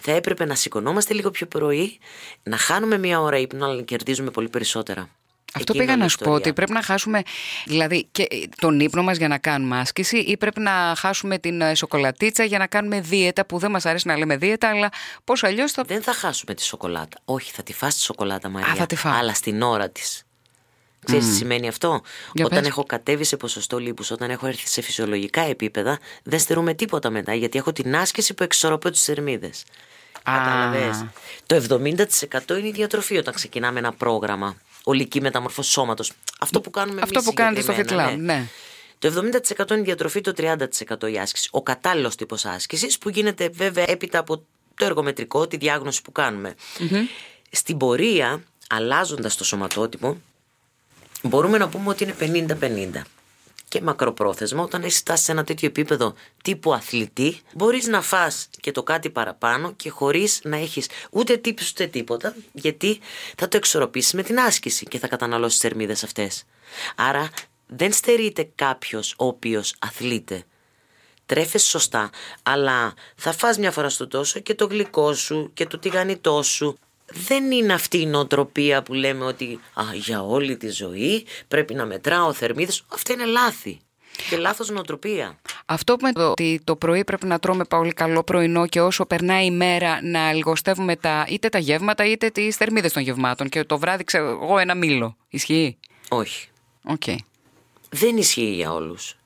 θα 0.00 0.12
έπρεπε 0.12 0.44
να 0.44 0.54
σηκωνόμαστε 0.54 1.14
λίγο 1.14 1.30
πιο 1.30 1.46
πρωί, 1.46 1.98
να 2.42 2.56
χάνουμε 2.56 2.98
μία 2.98 3.20
ώρα 3.20 3.38
ύπνο, 3.38 3.64
αλλά 3.64 3.74
να 3.74 3.82
κερδίζουμε 3.82 4.30
πολύ 4.30 4.48
περισσότερα. 4.48 5.08
Αυτό 5.54 5.72
Εκεί 5.72 5.72
είναι 5.72 5.80
πήγα 5.80 5.90
όλη 5.92 6.00
να 6.00 6.06
η 6.06 6.08
σου 6.08 6.16
πω 6.16 6.24
ιστορία. 6.24 6.46
ότι 6.46 6.52
πρέπει 6.54 6.72
να 6.72 6.82
χάσουμε 6.82 7.22
δηλαδή 7.66 8.08
και 8.12 8.26
τον 8.60 8.80
ύπνο 8.80 9.02
μας 9.02 9.16
για 9.16 9.28
να 9.28 9.38
κάνουμε 9.38 9.78
άσκηση 9.78 10.16
ή 10.18 10.36
πρέπει 10.36 10.60
να 10.60 10.94
χάσουμε 10.96 11.38
την 11.38 11.60
ε, 11.60 11.74
σοκολατίτσα 11.74 12.44
για 12.44 12.58
να 12.58 12.66
κάνουμε 12.66 13.00
δίαιτα 13.00 13.46
που 13.46 13.58
δεν 13.58 13.70
μας 13.70 13.86
αρέσει 13.86 14.06
να 14.06 14.16
λέμε 14.16 14.36
δίαιτα 14.36 14.68
αλλά 14.68 14.88
πώς 15.24 15.44
αλλιώς 15.44 15.72
θα... 15.72 15.82
Δεν 15.86 16.02
θα 16.02 16.12
χάσουμε 16.12 16.54
τη 16.54 16.62
σοκολάτα. 16.62 17.18
Όχι, 17.24 17.52
θα 17.52 17.62
τη 17.62 17.72
φας 17.72 17.94
τη 17.94 18.00
σοκολάτα, 18.00 18.48
Μαρία. 18.48 18.74
θα 18.74 18.86
τη 18.86 18.96
φάω. 18.96 19.12
Αλλά 19.18 19.34
στην 19.34 19.62
ώρα 19.62 19.90
της. 19.90 20.22
Ξέρεις 21.04 21.26
τι 21.26 21.34
σημαίνει 21.34 21.68
αυτό; 21.68 22.00
Για 22.32 22.44
όταν 22.44 22.58
πες. 22.58 22.68
έχω 22.68 22.84
κατέβει 22.84 23.24
σε 23.24 23.36
ποσοστό 23.36 23.78
λίπους, 23.78 24.10
όταν 24.10 24.30
έχω 24.30 24.46
έρθει 24.46 24.68
σε 24.68 24.80
φυσιολογικά 24.82 25.40
επίπεδα, 25.40 25.98
δεν 26.22 26.38
στερούμε 26.38 26.74
τίποτα 26.74 27.10
μετά, 27.10 27.34
γιατί 27.34 27.58
έχω 27.58 27.72
την 27.72 27.96
άσκηση 27.96 28.34
που 28.34 28.42
εξορροπώ 28.42 28.90
τις 28.90 29.02
θερμίδες. 29.04 29.64
Α. 30.22 30.32
Κατάλαβες; 30.36 31.04
Το 31.46 31.54
70% 31.54 32.58
είναι 32.58 32.68
η 32.68 32.72
διατροφή 32.72 33.16
όταν 33.16 33.34
ξεκινάμε 33.34 33.78
ένα 33.78 33.92
πρόγραμμα. 33.92 34.56
Ολική 34.88 35.20
μεταμορφώση 35.20 35.70
σώματος. 35.70 36.12
Αυτό 36.38 36.60
που 36.60 36.70
κάνουμε 36.70 37.00
Αυτό 37.00 37.14
εμείς 37.14 37.28
που 37.28 37.34
κάνετε 37.34 37.60
στο 37.60 37.72
συγκεκριμένα, 37.72 38.10
Fit 38.10 38.14
Lab, 38.14 38.18
ναι. 38.18 38.46
Το 38.98 39.08
70% 39.08 39.70
είναι 39.70 39.80
η 39.80 39.82
διατροφή, 39.82 40.20
το 40.20 40.32
30% 40.36 41.12
η 41.12 41.18
άσκηση. 41.18 41.48
Ο 41.52 41.62
κατάλληλος 41.62 42.14
τύπος 42.14 42.44
άσκησης 42.44 42.98
που 42.98 43.08
γίνεται 43.08 43.48
βέβαια 43.48 43.84
έπειτα 43.90 44.18
από 44.18 44.36
το 44.74 44.84
εργομετρικό, 44.84 45.46
τη 45.46 45.56
διάγνωση 45.56 46.02
που 46.02 46.12
κάνουμε. 46.12 46.54
Στην 47.50 47.76
πορεία, 47.76 48.42
αλλάζοντας 48.68 49.36
το 49.36 49.44
σωματότυπο, 49.44 50.20
μπορούμε 51.22 51.58
να 51.58 51.68
πούμε 51.68 51.88
ότι 51.88 52.14
είναι 52.20 52.46
50-50. 52.60 53.02
Και 53.68 53.80
μακροπρόθεσμα, 53.80 54.62
όταν 54.62 54.82
έχει 54.82 54.96
φτάσεις 54.96 55.24
σε 55.24 55.32
ένα 55.32 55.44
τέτοιο 55.44 55.68
επίπεδο 55.68 56.14
τύπου 56.42 56.74
αθλητή, 56.74 57.40
μπορείς 57.54 57.86
να 57.86 58.02
φας 58.02 58.48
και 58.60 58.72
το 58.72 58.82
κάτι 58.82 59.10
παραπάνω 59.10 59.72
και 59.72 59.90
χωρίς 59.90 60.40
να 60.42 60.56
έχεις 60.56 60.88
ούτε 61.10 61.36
τύψεις 61.36 61.70
ούτε 61.70 61.86
τίποτα, 61.86 62.34
γιατί 62.52 63.00
θα 63.36 63.48
το 63.48 63.56
εξορροπήσεις 63.56 64.12
με 64.12 64.22
την 64.22 64.38
άσκηση 64.38 64.84
και 64.84 64.98
θα 64.98 65.08
καταναλώσεις 65.08 65.58
τι 65.58 65.66
θερμίδες 65.66 66.02
αυτές. 66.04 66.44
Άρα 66.96 67.30
δεν 67.66 67.92
στερείται 67.92 68.50
κάποιος 68.54 69.14
ο 69.18 69.26
οποίος 69.26 69.74
αθλείται. 69.78 70.42
Τρέφεσαι 71.26 71.66
σωστά, 71.66 72.10
αλλά 72.42 72.94
θα 73.16 73.32
φας 73.32 73.58
μια 73.58 73.70
φορά 73.70 73.88
στο 73.88 74.08
τόσο 74.08 74.40
και 74.40 74.54
το 74.54 74.66
γλυκό 74.66 75.14
σου 75.14 75.50
και 75.54 75.66
το 75.66 75.78
τηγανιτό 75.78 76.42
σου 76.42 76.78
δεν 77.12 77.50
είναι 77.50 77.72
αυτή 77.72 78.00
η 78.00 78.06
νοοτροπία 78.06 78.82
που 78.82 78.94
λέμε 78.94 79.24
ότι 79.24 79.60
α, 79.74 79.82
για 79.94 80.22
όλη 80.22 80.56
τη 80.56 80.68
ζωή 80.70 81.26
πρέπει 81.48 81.74
να 81.74 81.86
μετράω 81.86 82.32
θερμίδες. 82.32 82.84
Αυτά 82.88 83.12
είναι 83.12 83.24
λάθη 83.24 83.80
και 84.30 84.36
λάθος 84.36 84.70
νοοτροπία. 84.70 85.38
Αυτό 85.66 85.96
που 85.96 86.04
με 86.04 86.12
το 86.12 86.30
ότι 86.30 86.60
το 86.64 86.76
πρωί 86.76 87.04
πρέπει 87.04 87.26
να 87.26 87.38
τρώμε 87.38 87.64
πολύ 87.64 87.92
καλό 87.92 88.22
πρωινό 88.22 88.66
και 88.66 88.80
όσο 88.80 89.06
περνάει 89.06 89.44
η 89.46 89.50
μέρα 89.50 89.98
να 90.02 90.32
λιγοστεύουμε 90.32 90.96
τα, 90.96 91.26
είτε 91.28 91.48
τα 91.48 91.58
γεύματα 91.58 92.04
είτε 92.04 92.30
τις 92.30 92.56
θερμίδες 92.56 92.92
των 92.92 93.02
γευμάτων 93.02 93.48
και 93.48 93.64
το 93.64 93.78
βράδυ 93.78 94.04
ξέρω 94.04 94.38
εγώ 94.42 94.58
ένα 94.58 94.74
μήλο. 94.74 95.16
Ισχύει; 95.28 95.78
Όχι. 96.08 96.48
Okay. 96.98 97.16
Δεν 97.90 98.16
ισχύει 98.16 98.52
για 98.54 98.72
όλους. 98.72 99.17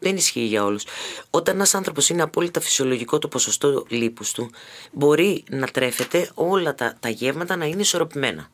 Δεν 0.00 0.16
ισχύει 0.16 0.40
για 0.40 0.64
όλους. 0.64 0.84
Όταν 1.30 1.54
ένας 1.54 1.74
άνθρωπος 1.74 2.08
είναι 2.08 2.22
απόλυτα 2.22 2.60
φυσιολογικό 2.60 3.18
το 3.18 3.28
ποσοστό 3.28 3.84
λίπους 3.88 4.32
του, 4.32 4.50
μπορεί 4.92 5.44
να 5.50 5.66
τρέφεται 5.66 6.30
όλα 6.34 6.74
τα, 6.74 6.96
τα 7.00 7.08
γεύματα 7.08 7.56
να 7.56 7.64
είναι 7.64 7.80
ισορροπημένα. 7.80 8.50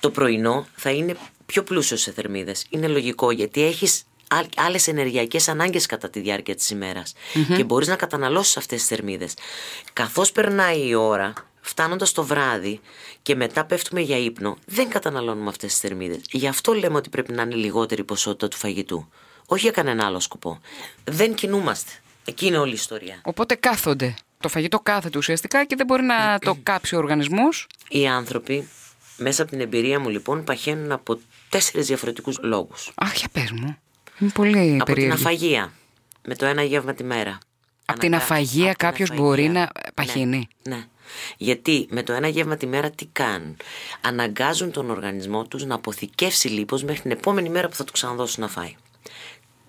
Το 0.00 0.10
πρωινό 0.10 0.66
θα 0.76 0.90
είναι 0.90 1.16
πιο 1.46 1.62
πλούσιο 1.62 1.96
σε 1.96 2.12
θερμίδες. 2.12 2.66
Είναι 2.70 2.88
λογικό 2.88 3.30
γιατί 3.30 3.62
έχεις 3.62 4.04
άλλες 4.56 4.88
ενεργειακές 4.88 5.48
ανάγκες 5.48 5.86
κατά 5.86 6.10
τη 6.10 6.20
διάρκεια 6.20 6.54
της 6.54 6.70
ημερας 6.70 7.12
και 7.56 7.64
μπορείς 7.64 7.88
να 7.88 7.96
καταναλώσεις 7.96 8.56
αυτές 8.56 8.78
τις 8.78 8.88
θερμίδες. 8.88 9.34
Καθώς 9.92 10.32
περνάει 10.32 10.88
η 10.88 10.94
ώρα, 10.94 11.32
φτάνοντας 11.60 12.12
το 12.12 12.24
βράδυ 12.24 12.80
και 13.22 13.34
μετά 13.34 13.64
πέφτουμε 13.64 14.00
για 14.00 14.18
ύπνο, 14.18 14.56
δεν 14.66 14.88
καταναλώνουμε 14.88 15.48
αυτές 15.48 15.70
τις 15.70 15.80
θερμίδες. 15.80 16.20
Γι' 16.30 16.48
αυτό 16.48 16.72
λέμε 16.72 16.96
ότι 16.96 17.08
πρέπει 17.08 17.32
να 17.32 17.42
είναι 17.42 17.54
λιγότερη 17.54 18.04
ποσότητα 18.04 18.48
του 18.48 18.56
φαγητού. 18.56 19.08
Όχι 19.50 19.62
για 19.62 19.70
κανένα 19.70 20.06
άλλο 20.06 20.20
σκοπό. 20.20 20.60
Δεν 21.04 21.34
κινούμαστε. 21.34 21.92
Εκεί 22.24 22.46
είναι 22.46 22.58
όλη 22.58 22.70
η 22.70 22.74
ιστορία. 22.74 23.20
Οπότε 23.22 23.54
κάθονται. 23.54 24.14
Το 24.40 24.48
φαγητό 24.48 24.80
κάθεται 24.80 25.18
ουσιαστικά 25.18 25.64
και 25.64 25.76
δεν 25.76 25.86
μπορεί 25.86 26.02
να 26.02 26.38
το 26.38 26.56
κάψει 26.62 26.94
ο 26.94 26.98
οργανισμός. 26.98 27.66
Οι 27.88 28.06
άνθρωποι, 28.06 28.68
μέσα 29.16 29.42
από 29.42 29.50
την 29.50 29.60
εμπειρία 29.60 30.00
μου 30.00 30.08
λοιπόν, 30.08 30.44
παχαίνουν 30.44 30.92
από 30.92 31.20
τέσσερις 31.48 31.86
διαφορετικούς 31.86 32.38
λόγους. 32.42 32.92
Αχ, 32.94 33.14
για 33.16 33.28
πες 33.32 33.50
μου. 33.50 33.76
Είναι 34.18 34.30
πολύ 34.30 34.78
Από 34.80 34.92
την 34.92 35.12
αφαγία. 35.12 35.72
Με 36.22 36.34
το 36.34 36.46
ένα 36.46 36.62
γεύμα 36.62 36.94
τη 36.94 37.04
μέρα. 37.04 37.38
Από 37.84 37.98
την 37.98 38.14
αφαγία 38.14 38.72
κάποιος 38.72 39.10
μπορεί 39.14 39.48
να 39.48 39.68
παχύνει; 39.94 40.48
Ναι, 40.62 40.76
ναι. 40.76 40.84
Γιατί 41.36 41.86
με 41.90 42.02
το 42.02 42.12
ένα 42.12 42.28
γεύμα 42.28 42.56
τη 42.56 42.66
μέρα 42.66 42.90
τι 42.90 43.06
κάνουν; 43.06 43.56
Αναγκάζουν 44.00 44.70
τον 44.70 44.90
οργανισμό 44.90 45.44
τους 45.44 45.64
να 45.64 45.74
αποθηκεύσει 45.74 46.48
λίπος 46.48 46.84
μέχρι 46.84 47.02
την 47.02 47.10
επόμενη 47.10 47.48
μέρα 47.48 47.68
που 47.68 47.74
θα 47.74 47.84
του 47.84 47.92
ξαναδώσουν 47.92 48.42
να 48.42 48.48
φάει. 48.48 48.76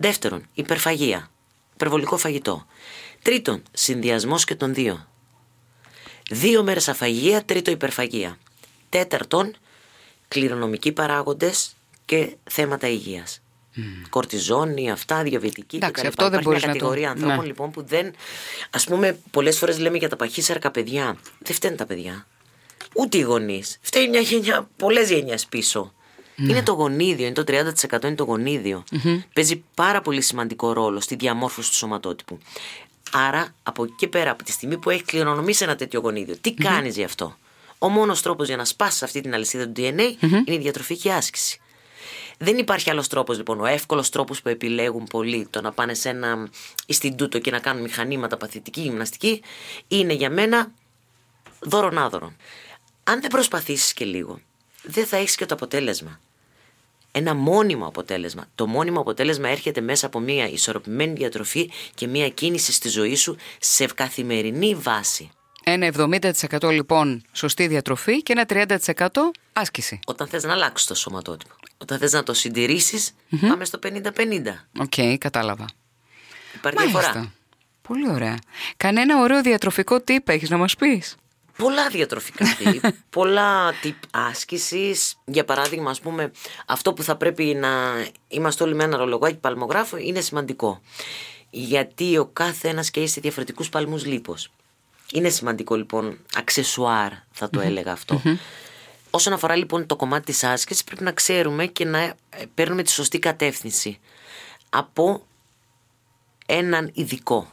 Δεύτερον, 0.02 0.46
υπερφαγία. 0.54 1.30
Υπερβολικό 1.74 2.16
φαγητό. 2.16 2.66
Τρίτον, 3.22 3.62
συνδυασμός 3.72 4.44
και 4.44 4.54
των 4.54 4.74
δύο. 4.74 5.06
Δύο 6.30 6.62
μέρες 6.62 6.88
αφαγία, 6.88 7.44
τρίτο 7.44 7.70
υπερφαγία. 7.70 8.38
Τέταρτον, 8.88 9.56
κληρονομικοί 10.28 10.92
παράγοντες 10.92 11.76
και 12.04 12.36
θέματα 12.50 12.88
υγείας. 12.88 13.40
Mm. 13.76 13.80
Κορτιζόνη, 14.10 14.90
αυτά, 14.90 15.22
διαβητική 15.22 15.76
Εντάξει, 15.76 16.06
αυτό 16.06 16.28
δεν 16.28 16.40
μπορείς 16.42 16.62
να 16.62 16.66
μια 16.68 16.76
κατηγορία 16.78 17.06
το... 17.06 17.12
ανθρώπων 17.12 17.38
ναι. 17.38 17.46
λοιπόν 17.46 17.70
που 17.70 17.84
δεν. 17.84 18.06
Α 18.70 18.78
πούμε, 18.86 19.18
πολλές 19.30 19.58
φορές 19.58 19.78
λέμε 19.78 19.96
για 19.98 20.08
τα 20.08 20.16
παχύσαρκα 20.16 20.70
παιδιά. 20.70 21.16
Δεν 21.38 21.54
φταίνουν 21.54 21.76
τα 21.76 21.86
παιδιά. 21.86 22.26
Ούτε 22.94 23.18
οι 23.18 23.20
γονείς. 23.20 23.78
Φταίει 23.80 24.08
μια 24.08 24.20
γενιά, 24.20 24.68
πολλές 24.76 25.10
γενιές 25.10 25.46
πίσω. 25.46 25.92
Ναι. 26.40 26.52
Είναι 26.52 26.62
το 26.62 26.72
γονίδιο, 26.72 27.26
είναι 27.26 27.34
το 27.34 27.44
30% 27.46 28.04
είναι 28.04 28.14
το 28.14 28.24
γονιδιο 28.24 28.84
Παίζει 29.32 29.64
πάρα 29.74 30.00
πολύ 30.00 30.20
σημαντικό 30.20 30.72
ρόλο 30.72 31.00
στη 31.00 31.14
διαμόρφωση 31.14 31.70
του 31.70 31.76
σωματότυπου. 31.76 32.38
Άρα, 33.12 33.54
από 33.62 33.84
εκεί 33.84 33.94
και 33.96 34.08
πέρα, 34.08 34.30
από 34.30 34.44
τη 34.44 34.52
στιγμή 34.52 34.78
που 34.78 34.90
έχει 34.90 35.02
κληρονομήσει 35.02 35.64
ένα 35.64 35.76
τέτοιο 35.76 36.00
γονίδιο, 36.00 36.36
τι 36.40 36.54
mm-hmm. 36.54 36.62
κάνεις 36.64 36.96
γι' 36.96 37.04
αυτό; 37.04 37.36
Ο 37.78 37.88
μόνος 37.88 38.22
τρόπος 38.22 38.46
για 38.46 38.56
να 38.56 38.64
σπάσεις 38.64 39.02
αυτή 39.02 39.20
την 39.20 39.34
αλυσίδα 39.34 39.68
του 39.68 39.72
DNA 39.76 40.14
είναι 40.20 40.44
η 40.44 40.58
διατροφική 40.58 41.10
άσκηση. 41.10 41.60
Δεν 42.38 42.58
υπάρχει 42.58 42.90
άλλος 42.90 43.08
τρόπος 43.08 43.36
λοιπόν. 43.36 43.60
Ο 43.60 43.66
εύκολος 43.66 44.08
τρόπος 44.08 44.42
που 44.42 44.48
επιλέγουν 44.48 45.04
πολλοί 45.04 45.46
το 45.50 45.60
να 45.60 45.72
πάνε 45.72 45.94
σε 45.94 46.08
ένα 46.08 46.48
ιστιντούτο 46.86 47.38
και 47.38 47.50
να 47.50 47.58
κάνουν 47.58 47.82
μηχανήματα 47.82 48.36
παθητική 48.36 48.80
γυμναστική 48.80 49.42
είναι 49.88 50.12
για 50.12 50.30
μένα 50.30 50.72
δώρον 51.60 51.98
άδωρον. 51.98 52.36
Αν 53.04 53.20
δεν 53.20 53.30
προσπαθήσεις 53.30 53.92
και 53.92 54.04
λίγο, 54.04 54.40
δεν 54.82 55.06
θα 55.06 55.16
έχεις 55.16 55.34
και 55.34 55.46
το 55.46 55.54
αποτέλεσμα 55.54 56.20
ένα 57.12 57.34
μόνιμο 57.34 57.86
αποτέλεσμα. 57.86 58.46
Το 58.54 58.66
μόνιμο 58.66 59.00
αποτέλεσμα 59.00 59.48
έρχεται 59.48 59.80
μέσα 59.80 60.06
από 60.06 60.18
μια 60.20 60.48
ισορροπημένη 60.48 61.12
διατροφή 61.12 61.70
και 61.94 62.06
μια 62.06 62.28
κίνηση 62.28 62.72
στη 62.72 62.88
ζωή 62.88 63.16
σου 63.16 63.36
σε 63.58 63.86
καθημερινή 63.86 64.74
βάση. 64.74 65.30
Ένα 65.64 65.92
70% 66.60 66.70
λοιπόν 66.70 67.22
σωστή 67.32 67.66
διατροφή 67.66 68.22
και 68.22 68.32
ένα 68.36 68.68
30% 68.98 69.08
άσκηση. 69.52 69.98
Όταν 70.06 70.26
θες 70.28 70.44
να 70.44 70.52
αλλάξεις 70.52 70.86
το 70.86 70.94
σωματότυπο. 70.94 71.54
Όταν 71.78 71.98
θες 71.98 72.12
να 72.12 72.22
το 72.22 72.34
συντηρησεις 72.34 73.14
πάμε 73.48 73.64
στο 73.64 73.78
50-50. 73.82 73.88
OK, 74.78 74.92
okay, 74.96 75.16
κατάλαβα. 75.18 75.64
Υπάρχει 76.54 76.86
διαφορά. 76.86 77.32
Πολύ 77.82 78.10
ωραία. 78.10 78.38
Κανένα 78.76 79.20
ωραίο 79.20 79.42
διατροφικό 79.42 80.00
tip 80.00 80.28
έχεις 80.28 80.50
να 80.50 80.56
μας 80.56 80.76
πεις; 80.76 81.16
Πολλά 81.60 81.88
διατροφικά 81.88 82.44
τύπ, 82.58 82.84
πολλά 83.10 83.72
τύπ 83.72 83.96
άσκησης. 84.10 85.16
Για 85.24 85.44
παράδειγμα, 85.44 85.90
ας 85.90 86.00
πούμε, 86.00 86.30
αυτό 86.66 86.92
που 86.92 87.02
θα 87.02 87.16
πρέπει 87.16 87.44
να 87.44 87.68
είμαστε 88.28 88.64
όλοι 88.64 88.74
με 88.74 88.84
ένα 88.84 88.96
ρολογάκι 88.96 89.36
παλμογράφο 89.36 89.96
είναι 89.96 90.20
σημαντικό. 90.20 90.80
Γιατί 91.50 92.18
ο 92.18 92.26
κάθε 92.26 92.68
ένας 92.68 92.90
και 92.90 93.06
σε 93.06 93.20
διαφορετικούς 93.20 93.68
παλμούς 93.68 94.06
λίπος. 94.06 94.50
Είναι 95.12 95.28
σημαντικό 95.28 95.74
λοιπόν, 95.74 96.18
αξεσουάρ 96.34 97.12
θα 97.30 97.50
το 97.50 97.60
έλεγα 97.60 97.92
αυτό. 97.92 98.22
Όσον 99.10 99.32
αφορά 99.32 99.56
λοιπόν 99.56 99.86
το 99.86 99.96
κομμάτι 99.96 100.24
της 100.24 100.44
άσκησης 100.44 100.84
πρέπει 100.84 101.02
να 101.02 101.12
ξέρουμε 101.12 101.66
και 101.66 101.84
να 101.84 101.98
ε, 102.00 102.14
παίρνουμε 102.54 102.82
τη 102.82 102.90
σωστή 102.90 103.18
κατεύθυνση 103.18 103.98
από 104.70 105.26
έναν 106.46 106.90
ειδικό 106.94 107.52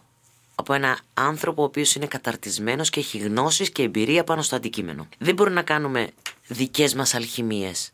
από 0.60 0.74
ένα 0.74 1.00
άνθρωπο 1.14 1.62
ο 1.62 1.66
οποίος 1.66 1.96
είναι 1.96 2.06
καταρτισμένος 2.06 2.90
και 2.90 3.00
έχει 3.00 3.18
γνώσεις 3.18 3.70
και 3.70 3.84
εμπειρία 3.84 4.24
πάνω 4.24 4.42
στο 4.42 4.56
αντικείμενο. 4.56 5.08
Δεν 5.18 5.36
μπορούμε 5.36 5.56
να 5.56 5.62
κάνουμε 5.62 6.10
δικές 6.48 6.94
μας 6.94 7.14
αλχημίες. 7.14 7.92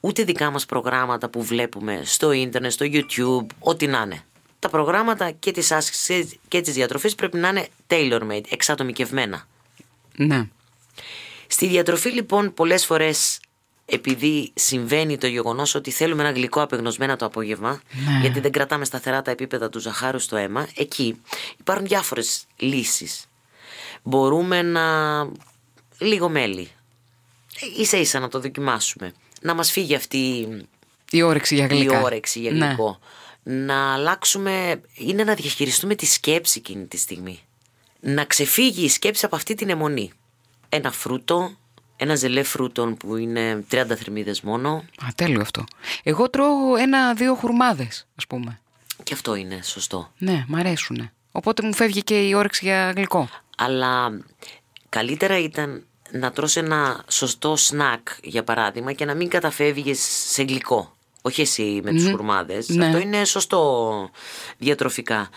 Ούτε 0.00 0.24
δικά 0.24 0.50
μας 0.50 0.66
προγράμματα 0.66 1.28
που 1.28 1.42
βλέπουμε 1.42 2.00
στο 2.04 2.32
ίντερνετ, 2.32 2.72
στο 2.72 2.86
YouTube, 2.88 3.46
ό,τι 3.58 3.86
να 3.86 4.00
είναι. 4.00 4.24
Τα 4.58 4.68
προγράμματα 4.68 5.30
και 5.30 5.50
της 5.50 5.72
άσκησης 5.72 6.36
και 6.48 6.60
της 6.60 6.74
διατροφής 6.74 7.14
πρέπει 7.14 7.36
να 7.36 7.48
είναι 7.48 7.68
tailor-made, 7.86 8.44
εξατομικευμένα. 8.48 9.46
Ναι. 10.16 10.48
Στη 11.46 11.66
διατροφή 11.66 12.08
λοιπόν 12.10 12.54
πολλές 12.54 12.84
φορές 12.86 13.40
επειδή 13.86 14.52
συμβαίνει 14.54 15.18
το 15.18 15.26
γεγονός 15.26 15.74
ότι 15.74 15.90
θέλουμε 15.90 16.22
ένα 16.22 16.32
γλυκό 16.32 16.62
απεγνωσμένα 16.62 17.16
το 17.16 17.24
απόγευμα, 17.24 17.80
ναι. 17.92 18.20
γιατί 18.20 18.40
δεν 18.40 18.50
κρατάμε 18.50 18.84
σταθερά 18.84 19.22
τα 19.22 19.30
επίπεδα 19.30 19.68
του 19.68 19.78
ζαχάρου 19.78 20.18
στο 20.18 20.36
αίμα, 20.36 20.68
εκεί 20.76 21.20
υπάρχουν 21.58 21.86
διάφορες 21.86 22.44
λύσεις. 22.56 23.26
Μπορούμε 24.02 24.62
να... 24.62 24.82
λίγο 25.98 26.28
μέλι. 26.28 26.70
Ίσα 27.78 27.96
ίσα 27.96 28.18
να 28.18 28.28
το 28.28 28.40
δοκιμάσουμε. 28.40 29.12
Να 29.40 29.54
μας 29.54 29.70
φύγει 29.70 29.94
αυτή 29.94 30.48
η 31.10 31.22
όρεξη 31.22 31.54
για 31.54 31.66
γλυκά. 31.66 32.00
Η 32.00 32.02
όρεξη 32.02 32.40
για 32.40 32.50
ναι. 32.50 32.66
γλυκό. 32.66 32.98
Να 33.42 33.92
αλλάξουμε, 33.92 34.80
είναι 34.94 35.24
να 35.24 35.34
διαχειριστούμε 35.34 35.94
τη 35.94 36.06
σκέψη 36.06 36.58
εκείνη 36.58 36.86
τη 36.86 36.96
στιγμή. 36.96 37.40
Να 38.00 38.24
ξεφύγει 38.24 38.84
η 38.84 38.88
σκέψη 38.88 39.24
από 39.24 39.36
αυτή 39.36 39.54
την 39.54 39.70
αιμονή. 39.70 40.12
Ένα 40.68 40.92
φρούτο, 40.92 41.56
ένα 41.96 42.14
ζελέ 42.14 42.42
φρούτων 42.42 42.96
που 42.96 43.16
είναι 43.16 43.64
30 43.70 43.84
θερμίδες 43.88 44.40
μόνο. 44.40 44.70
Α, 44.76 45.06
τέλειο 45.14 45.40
αυτό. 45.40 45.64
Εγώ 46.02 46.30
τρώω 46.30 46.76
ένα-δύο 46.76 47.34
χουρμάδες, 47.34 48.06
ας 48.16 48.26
πούμε. 48.26 48.60
Και 49.02 49.14
αυτό 49.14 49.34
είναι 49.34 49.60
σωστό. 49.62 50.12
Ναι, 50.18 50.44
μ' 50.48 50.54
αρέσουν. 50.54 51.10
Οπότε 51.32 51.66
μου 51.66 51.74
φεύγει 51.74 52.02
και 52.02 52.28
η 52.28 52.34
όρεξη 52.34 52.64
για 52.64 52.92
γλυκό. 52.96 53.28
Αλλά 53.56 54.20
καλύτερα 54.88 55.38
ήταν 55.38 55.84
να 56.10 56.32
τρως 56.32 56.56
ένα 56.56 57.04
σωστό 57.08 57.56
σνακ, 57.56 58.08
για 58.22 58.44
παράδειγμα, 58.44 58.92
και 58.92 59.04
να 59.04 59.14
μην 59.14 59.28
καταφεύγεις 59.28 60.00
σε 60.28 60.42
γλυκό. 60.42 60.96
Όχι 61.22 61.40
εσύ 61.40 61.80
με 61.84 61.90
τους 61.90 62.10
χουρμάδες. 62.10 62.68
Ναι. 62.68 62.86
Αυτό 62.86 62.98
είναι 62.98 63.24
σωστό 63.24 64.10
διατροφικά 64.58 65.28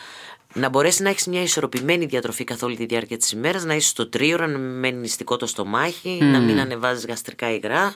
να 0.53 0.69
μπορέσει 0.69 1.01
να 1.03 1.09
έχεις 1.09 1.25
μια 1.27 1.41
ισορροπημένη 1.41 2.05
διατροφή 2.05 2.43
καθ' 2.43 2.63
όλη 2.63 2.75
τη 2.75 2.85
διάρκεια 2.85 3.17
της 3.17 3.31
ημέρας, 3.31 3.63
να 3.63 3.75
είσαι 3.75 3.87
στο 3.87 4.09
τρίωρο, 4.09 4.47
να 4.47 4.57
μένει 4.57 4.97
νηστικό 4.97 5.37
το 5.37 5.45
στομάχι, 5.45 6.19
να 6.21 6.39
μην 6.39 6.59
ανεβάζεις 6.59 7.05
γαστρικά 7.05 7.53
υγρά. 7.53 7.93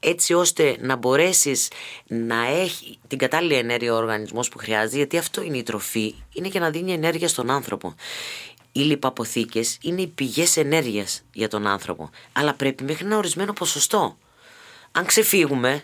έτσι 0.00 0.32
ώστε 0.34 0.76
να 0.80 0.96
μπορέσεις 0.96 1.68
να 2.06 2.46
έχει 2.46 2.98
την 3.06 3.18
κατάλληλη 3.18 3.54
ενέργεια 3.54 3.92
ο 3.92 3.96
οργανισμός 3.96 4.48
που 4.48 4.58
χρειάζεται 4.58 4.96
γιατί 4.96 5.18
αυτό 5.18 5.42
είναι 5.42 5.56
η 5.56 5.62
τροφή, 5.62 6.14
είναι 6.32 6.48
και 6.48 6.58
να 6.58 6.70
δίνει 6.70 6.92
ενέργεια 6.92 7.28
στον 7.28 7.50
άνθρωπο. 7.50 7.94
Οι 8.72 8.80
λιπαποθήκες 8.80 9.78
είναι 9.82 10.00
οι 10.00 10.06
πηγές 10.06 10.56
ενέργειας 10.56 11.22
για 11.32 11.48
τον 11.48 11.66
άνθρωπο 11.66 12.10
αλλά 12.32 12.54
πρέπει 12.54 12.84
μέχρι 12.84 13.04
ένα 13.06 13.16
ορισμένο 13.16 13.52
ποσοστό. 13.52 14.16
Αν 14.92 15.04
ξεφύγουμε, 15.06 15.82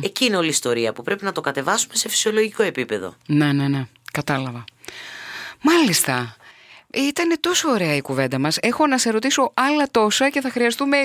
εκεί 0.00 0.24
είναι 0.24 0.36
όλη 0.36 0.46
η 0.46 0.50
ιστορία 0.50 0.92
που 0.92 1.02
πρέπει 1.02 1.24
να 1.24 1.32
το 1.32 1.40
κατεβάσουμε 1.40 1.94
σε 1.94 2.08
φυσιολογικό 2.08 2.62
επίπεδο. 2.62 3.14
Ναι, 3.26 3.52
ναι, 3.52 3.68
ναι. 3.68 3.86
Κατάλαβα. 4.14 4.64
Μάλιστα. 5.60 6.36
Ήταν 6.92 7.36
τόσο 7.40 7.68
ωραία 7.70 7.94
η 7.94 8.00
κουβέντα 8.02 8.38
μας. 8.38 8.58
Έχω 8.60 8.86
να 8.86 8.98
σε 8.98 9.10
ρωτήσω 9.10 9.52
άλλα 9.54 9.86
τόσα 9.90 10.30
και 10.30 10.40
θα 10.40 10.50
χρειαστούμε 10.50 10.96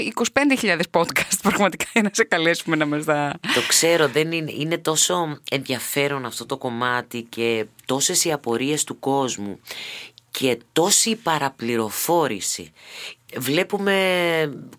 25.000 0.61 0.79
podcast 0.91 1.37
πραγματικά 1.41 1.85
για 1.93 2.01
να 2.01 2.09
σε 2.13 2.23
καλέσουμε 2.23 2.75
να 2.75 2.85
μας 2.85 3.05
τα... 3.05 3.39
Το 3.53 3.61
ξέρω, 3.67 4.07
δεν 4.07 4.31
είναι, 4.31 4.51
είναι 4.57 4.77
τόσο 4.77 5.39
ενδιαφέρον 5.51 6.25
αυτό 6.25 6.45
το 6.45 6.57
κομμάτι 6.57 7.21
και 7.29 7.65
τόσες 7.85 8.25
οι 8.25 8.31
απορίες 8.31 8.83
του 8.83 8.99
κόσμου 8.99 9.59
και 10.31 10.59
τόση 10.73 11.15
παραπληροφόρηση. 11.15 12.71
Βλέπουμε 13.37 13.93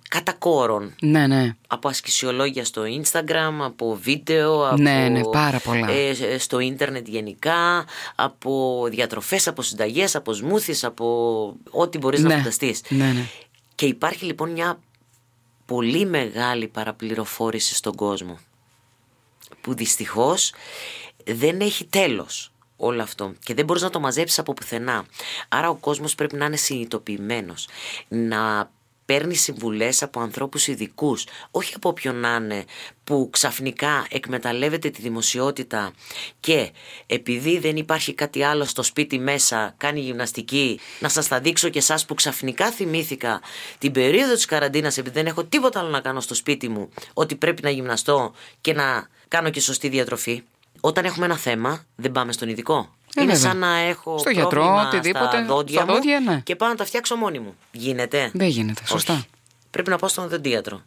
κατά 0.09 0.33
κόρον. 0.33 0.95
Ναι, 1.01 1.27
ναι. 1.27 1.57
Από 1.67 1.89
ασκησιολόγια 1.89 2.65
στο 2.65 2.83
Instagram, 3.03 3.53
από 3.61 3.99
βίντεο, 4.03 4.67
από, 4.69 4.77
Ναι, 4.83 5.09
ναι, 5.09 5.21
πάρα 5.25 5.59
πολλά. 5.59 5.91
ε, 5.91 6.39
στο 6.39 6.59
ίντερνετ 6.59 7.09
γενικά, 7.09 7.85
από 8.15 8.85
διατροφές, 8.91 9.49
από 9.49 9.63
συνταγές, 9.63 10.15
από 10.15 10.33
σμούθις, 10.33 10.85
από 10.85 11.55
ό,τι 11.71 11.99
μπορείς 11.99 12.21
να 12.21 12.29
Ναι, 12.29 12.37
φανταστείς. 12.37 12.83
ναι, 12.89 13.13
ναι. 13.13 13.27
Και 13.75 13.87
υπάρχει 13.87 14.25
λοιπόν 14.25 14.51
μια 14.51 14.79
πολύ 15.67 16.07
μεγάλη 16.07 16.69
παραπληροφόρηση 16.69 17.75
στον 17.75 17.95
κόσμο 17.95 18.39
που 19.61 19.75
δυστυχώς 19.75 20.53
δεν 21.25 21.61
έχει 21.61 21.85
τέλος 21.85 22.53
όλο 22.81 23.03
αυτό 23.03 23.33
και 23.45 23.55
δεν 23.55 23.65
μπορείς 23.65 23.83
να 23.83 23.91
το 23.91 24.01
μαζέψεις 24.01 24.39
από 24.39 24.55
πουθενά. 24.55 25.05
Άρα 25.49 25.69
ο 25.69 25.75
κόσμος 25.75 26.15
πρέπει 26.15 26.37
να 26.37 26.45
είναι 26.45 26.57
συνειδητοποιημένος, 26.57 27.69
να 28.09 28.71
παίρνει 29.11 29.35
συμβουλές 29.35 30.03
από 30.03 30.21
ανθρώπους 30.21 30.67
ειδικούς, 30.67 31.25
όχι 31.51 31.73
από 31.77 31.89
όποιον 31.89 32.17
να 32.17 32.35
είναι 32.35 32.65
που 33.05 33.29
ξαφνικά 33.33 34.07
εκμεταλλεύεται 34.11 34.91
τη 34.91 35.03
δημοσιότητα 35.03 35.93
και 36.41 36.71
επειδή 37.07 37.59
δεν 37.59 37.77
υπάρχει 37.77 38.15
κάτι 38.15 38.43
άλλο 38.43 38.65
στο 38.65 38.83
σπίτι 38.83 39.19
μέσα, 39.19 39.75
κάνει 39.77 40.01
γυμναστική, 40.01 40.81
να 41.01 41.09
σας 41.09 41.29
τα 41.29 41.41
δείξω 41.41 41.69
και 41.69 41.79
εσάς 41.79 42.05
που 42.05 42.15
ξαφνικά 42.15 42.71
θυμήθηκα 42.71 43.41
την 43.79 43.93
περίοδο 43.93 44.35
της 44.35 44.45
καραντίνας 44.45 44.99
επειδή 44.99 45.15
δεν 45.15 45.27
έχω 45.27 45.45
τίποτα 45.45 45.81
άλλο 45.81 45.89
να 45.89 46.01
κάνω 46.01 46.21
στο 46.21 46.35
σπίτι 46.35 46.69
μου, 46.69 46.89
ότι 47.13 47.35
πρέπει 47.37 47.63
να 47.63 47.71
γυμναστώ 47.71 48.33
και 48.61 48.73
να 48.73 49.09
κάνω 49.29 49.51
και 49.51 49.61
σωστή 49.61 49.89
διατροφή. 49.89 50.43
Όταν 50.81 51.05
έχουμε 51.05 51.25
ένα 51.25 51.37
θέμα, 51.37 51.85
δεν 51.97 52.13
πάμε 52.13 52.33
στον 52.33 52.49
ειδικό. 52.49 52.95
Ε, 53.15 53.23
είναι 53.23 53.33
βέβαια. 53.33 53.51
σαν 53.51 53.59
να 53.59 53.77
έχω 53.77 54.19
Στο 54.19 54.31
γιατρό, 54.31 54.49
πρόβλημα 54.49 54.87
οτιδήποτε, 54.87 55.27
στα 55.27 55.45
δόντια, 55.45 55.81
στα 55.83 55.93
δόντια, 55.93 56.21
μου 56.21 56.31
ναι. 56.31 56.41
και 56.41 56.57
πάω 56.57 56.69
να 56.69 56.75
τα 56.75 56.85
φτιάξω 56.85 57.17
μόνη 57.17 57.39
μου. 57.39 57.55
Γίνεται; 57.73 58.31
Δεν 58.35 58.49
γίνεται, 58.49 58.83
σωστά. 58.87 59.13
Όχι. 59.13 59.27
Πρέπει 59.71 59.91
να 59.91 59.97
πάω 59.97 60.09
στον 60.09 60.25
οδοντίατρο. 60.25 60.83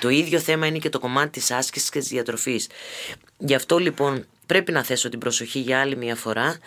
Το 0.00 0.08
ίδιο 0.08 0.38
θέμα 0.38 0.66
είναι 0.66 0.78
και 0.78 0.88
το 0.88 0.98
κομμάτι 0.98 1.28
της 1.30 1.50
άσκησης 1.50 1.90
και 1.90 1.98
της 1.98 2.08
διατροφής. 2.08 2.66
Γι' 3.38 3.54
αυτό 3.54 3.78
λοιπόν 3.78 4.26
πρέπει 4.46 4.72
να 4.72 4.82
θέσω 4.84 5.08
την 5.08 5.18
προσοχή 5.18 5.58
για 5.58 5.80
άλλη 5.80 5.96
μια 5.96 6.16
φορά 6.16 6.58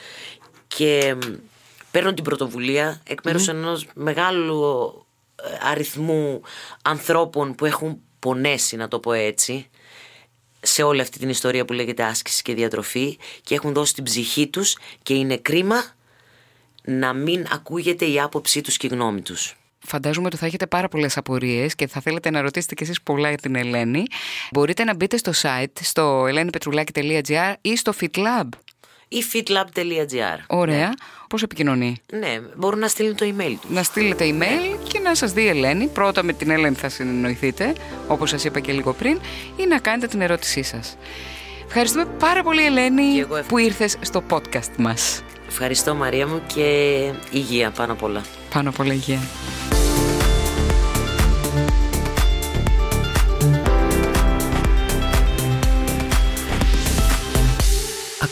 και 0.67 1.15
μ, 1.15 1.19
παίρνω 1.91 2.13
την 2.13 2.23
πρωτοβουλία 2.23 3.01
εκ 3.07 3.19
μέρους 3.23 3.47
ενός 3.47 3.87
μεγάλου 3.93 4.63
ε, 5.35 5.67
αριθμού 5.69 6.41
ανθρώπων 6.81 7.55
που 7.55 7.65
έχουν 7.65 8.01
πονέσει, 8.19 8.75
να 8.75 8.87
το 8.87 8.99
πω 8.99 9.13
έτσι, 9.13 9.69
σε 10.65 10.83
όλη 10.83 11.01
αυτή 11.01 11.19
την 11.19 11.29
ιστορία 11.29 11.65
που 11.65 11.73
λέγεται 11.73 12.03
άσκηση 12.03 12.41
και 12.41 12.53
διατροφή 12.53 13.17
και 13.43 13.55
έχουν 13.55 13.73
δώσει 13.73 13.93
την 13.93 14.03
ψυχή 14.03 14.47
τους 14.47 14.77
και 15.03 15.13
είναι 15.13 15.37
κρίμα 15.37 15.83
να 16.83 17.13
μην 17.13 17.45
ακούγεται 17.51 18.05
η 18.05 18.19
άποψή 18.19 18.61
τους 18.61 18.77
και 18.77 18.87
η 18.87 18.89
γνώμη 18.89 19.21
τους. 19.21 19.55
Φαντάζομαι 19.79 20.27
ότι 20.27 20.37
θα 20.37 20.45
έχετε 20.45 20.67
πάρα 20.67 20.87
πολλές 20.87 21.17
απορίες 21.17 21.75
και 21.75 21.87
θα 21.87 22.01
θέλετε 22.01 22.29
να 22.29 22.41
ρωτήσετε 22.41 22.75
κι 22.75 22.83
εσείς 22.83 23.01
πολλά 23.01 23.29
για 23.29 23.37
την 23.37 23.55
Ελένη. 23.55 24.03
Μπορείτε 24.51 24.83
να 24.83 24.95
μπείτε 24.95 25.17
στο 25.17 25.31
site 25.41 25.79
στο 25.81 26.25
ελένηπετρουλάκη.gr 26.27 27.53
ή 27.61 27.77
στο 27.77 27.93
FitLab. 27.99 28.49
Ή 29.17 29.23
fitlab.gr 29.33 30.39
Ωραία. 30.47 30.93
Πώς 31.29 31.43
επικοινωνεί; 31.43 31.95
Ναι, 32.11 32.39
μπορούν 32.55 32.79
να 32.79 32.87
στείλουν 32.87 33.15
το 33.15 33.25
email 33.25 33.53
τους. 33.61 33.69
Να 33.69 33.83
στείλετε 33.83 34.25
email 34.29 34.77
και 34.87 34.99
να 34.99 35.15
σας 35.15 35.31
δει 35.33 35.41
η 35.41 35.47
Ελένη. 35.47 35.87
Πρώτα 35.87 36.23
με 36.23 36.33
την 36.33 36.49
Ελένη 36.49 36.75
θα 36.75 36.89
συνεννοηθείτε, 36.89 37.73
όπως 38.07 38.29
σας 38.29 38.43
είπα 38.43 38.59
και 38.59 38.71
λίγο 38.71 38.93
πριν, 38.93 39.19
ή 39.55 39.65
να 39.67 39.79
κάνετε 39.79 40.07
την 40.07 40.21
ερώτησή 40.21 40.63
σας. 40.63 40.97
Ευχαριστούμε 41.67 42.05
πάρα 42.05 42.43
πολύ 42.43 42.65
Ελένη 42.65 43.01
Και 43.03 43.09
εγώ 43.19 43.21
ευχαριστώ. 43.35 43.47
που 43.53 43.57
ήρθες 43.57 43.97
στο 44.01 44.23
podcast 44.29 44.75
μας. 44.77 45.21
Ευχαριστώ 45.47 45.95
Μαρία 45.95 46.27
μου 46.27 46.41
και 46.53 46.63
υγεία 47.31 47.71
πάνω 47.71 47.93
απ' 47.93 48.03
όλα. 48.03 48.21
Πάνω 48.53 48.69
από 48.69 48.83
όλα 48.83 48.93
υγεία. 48.93 49.19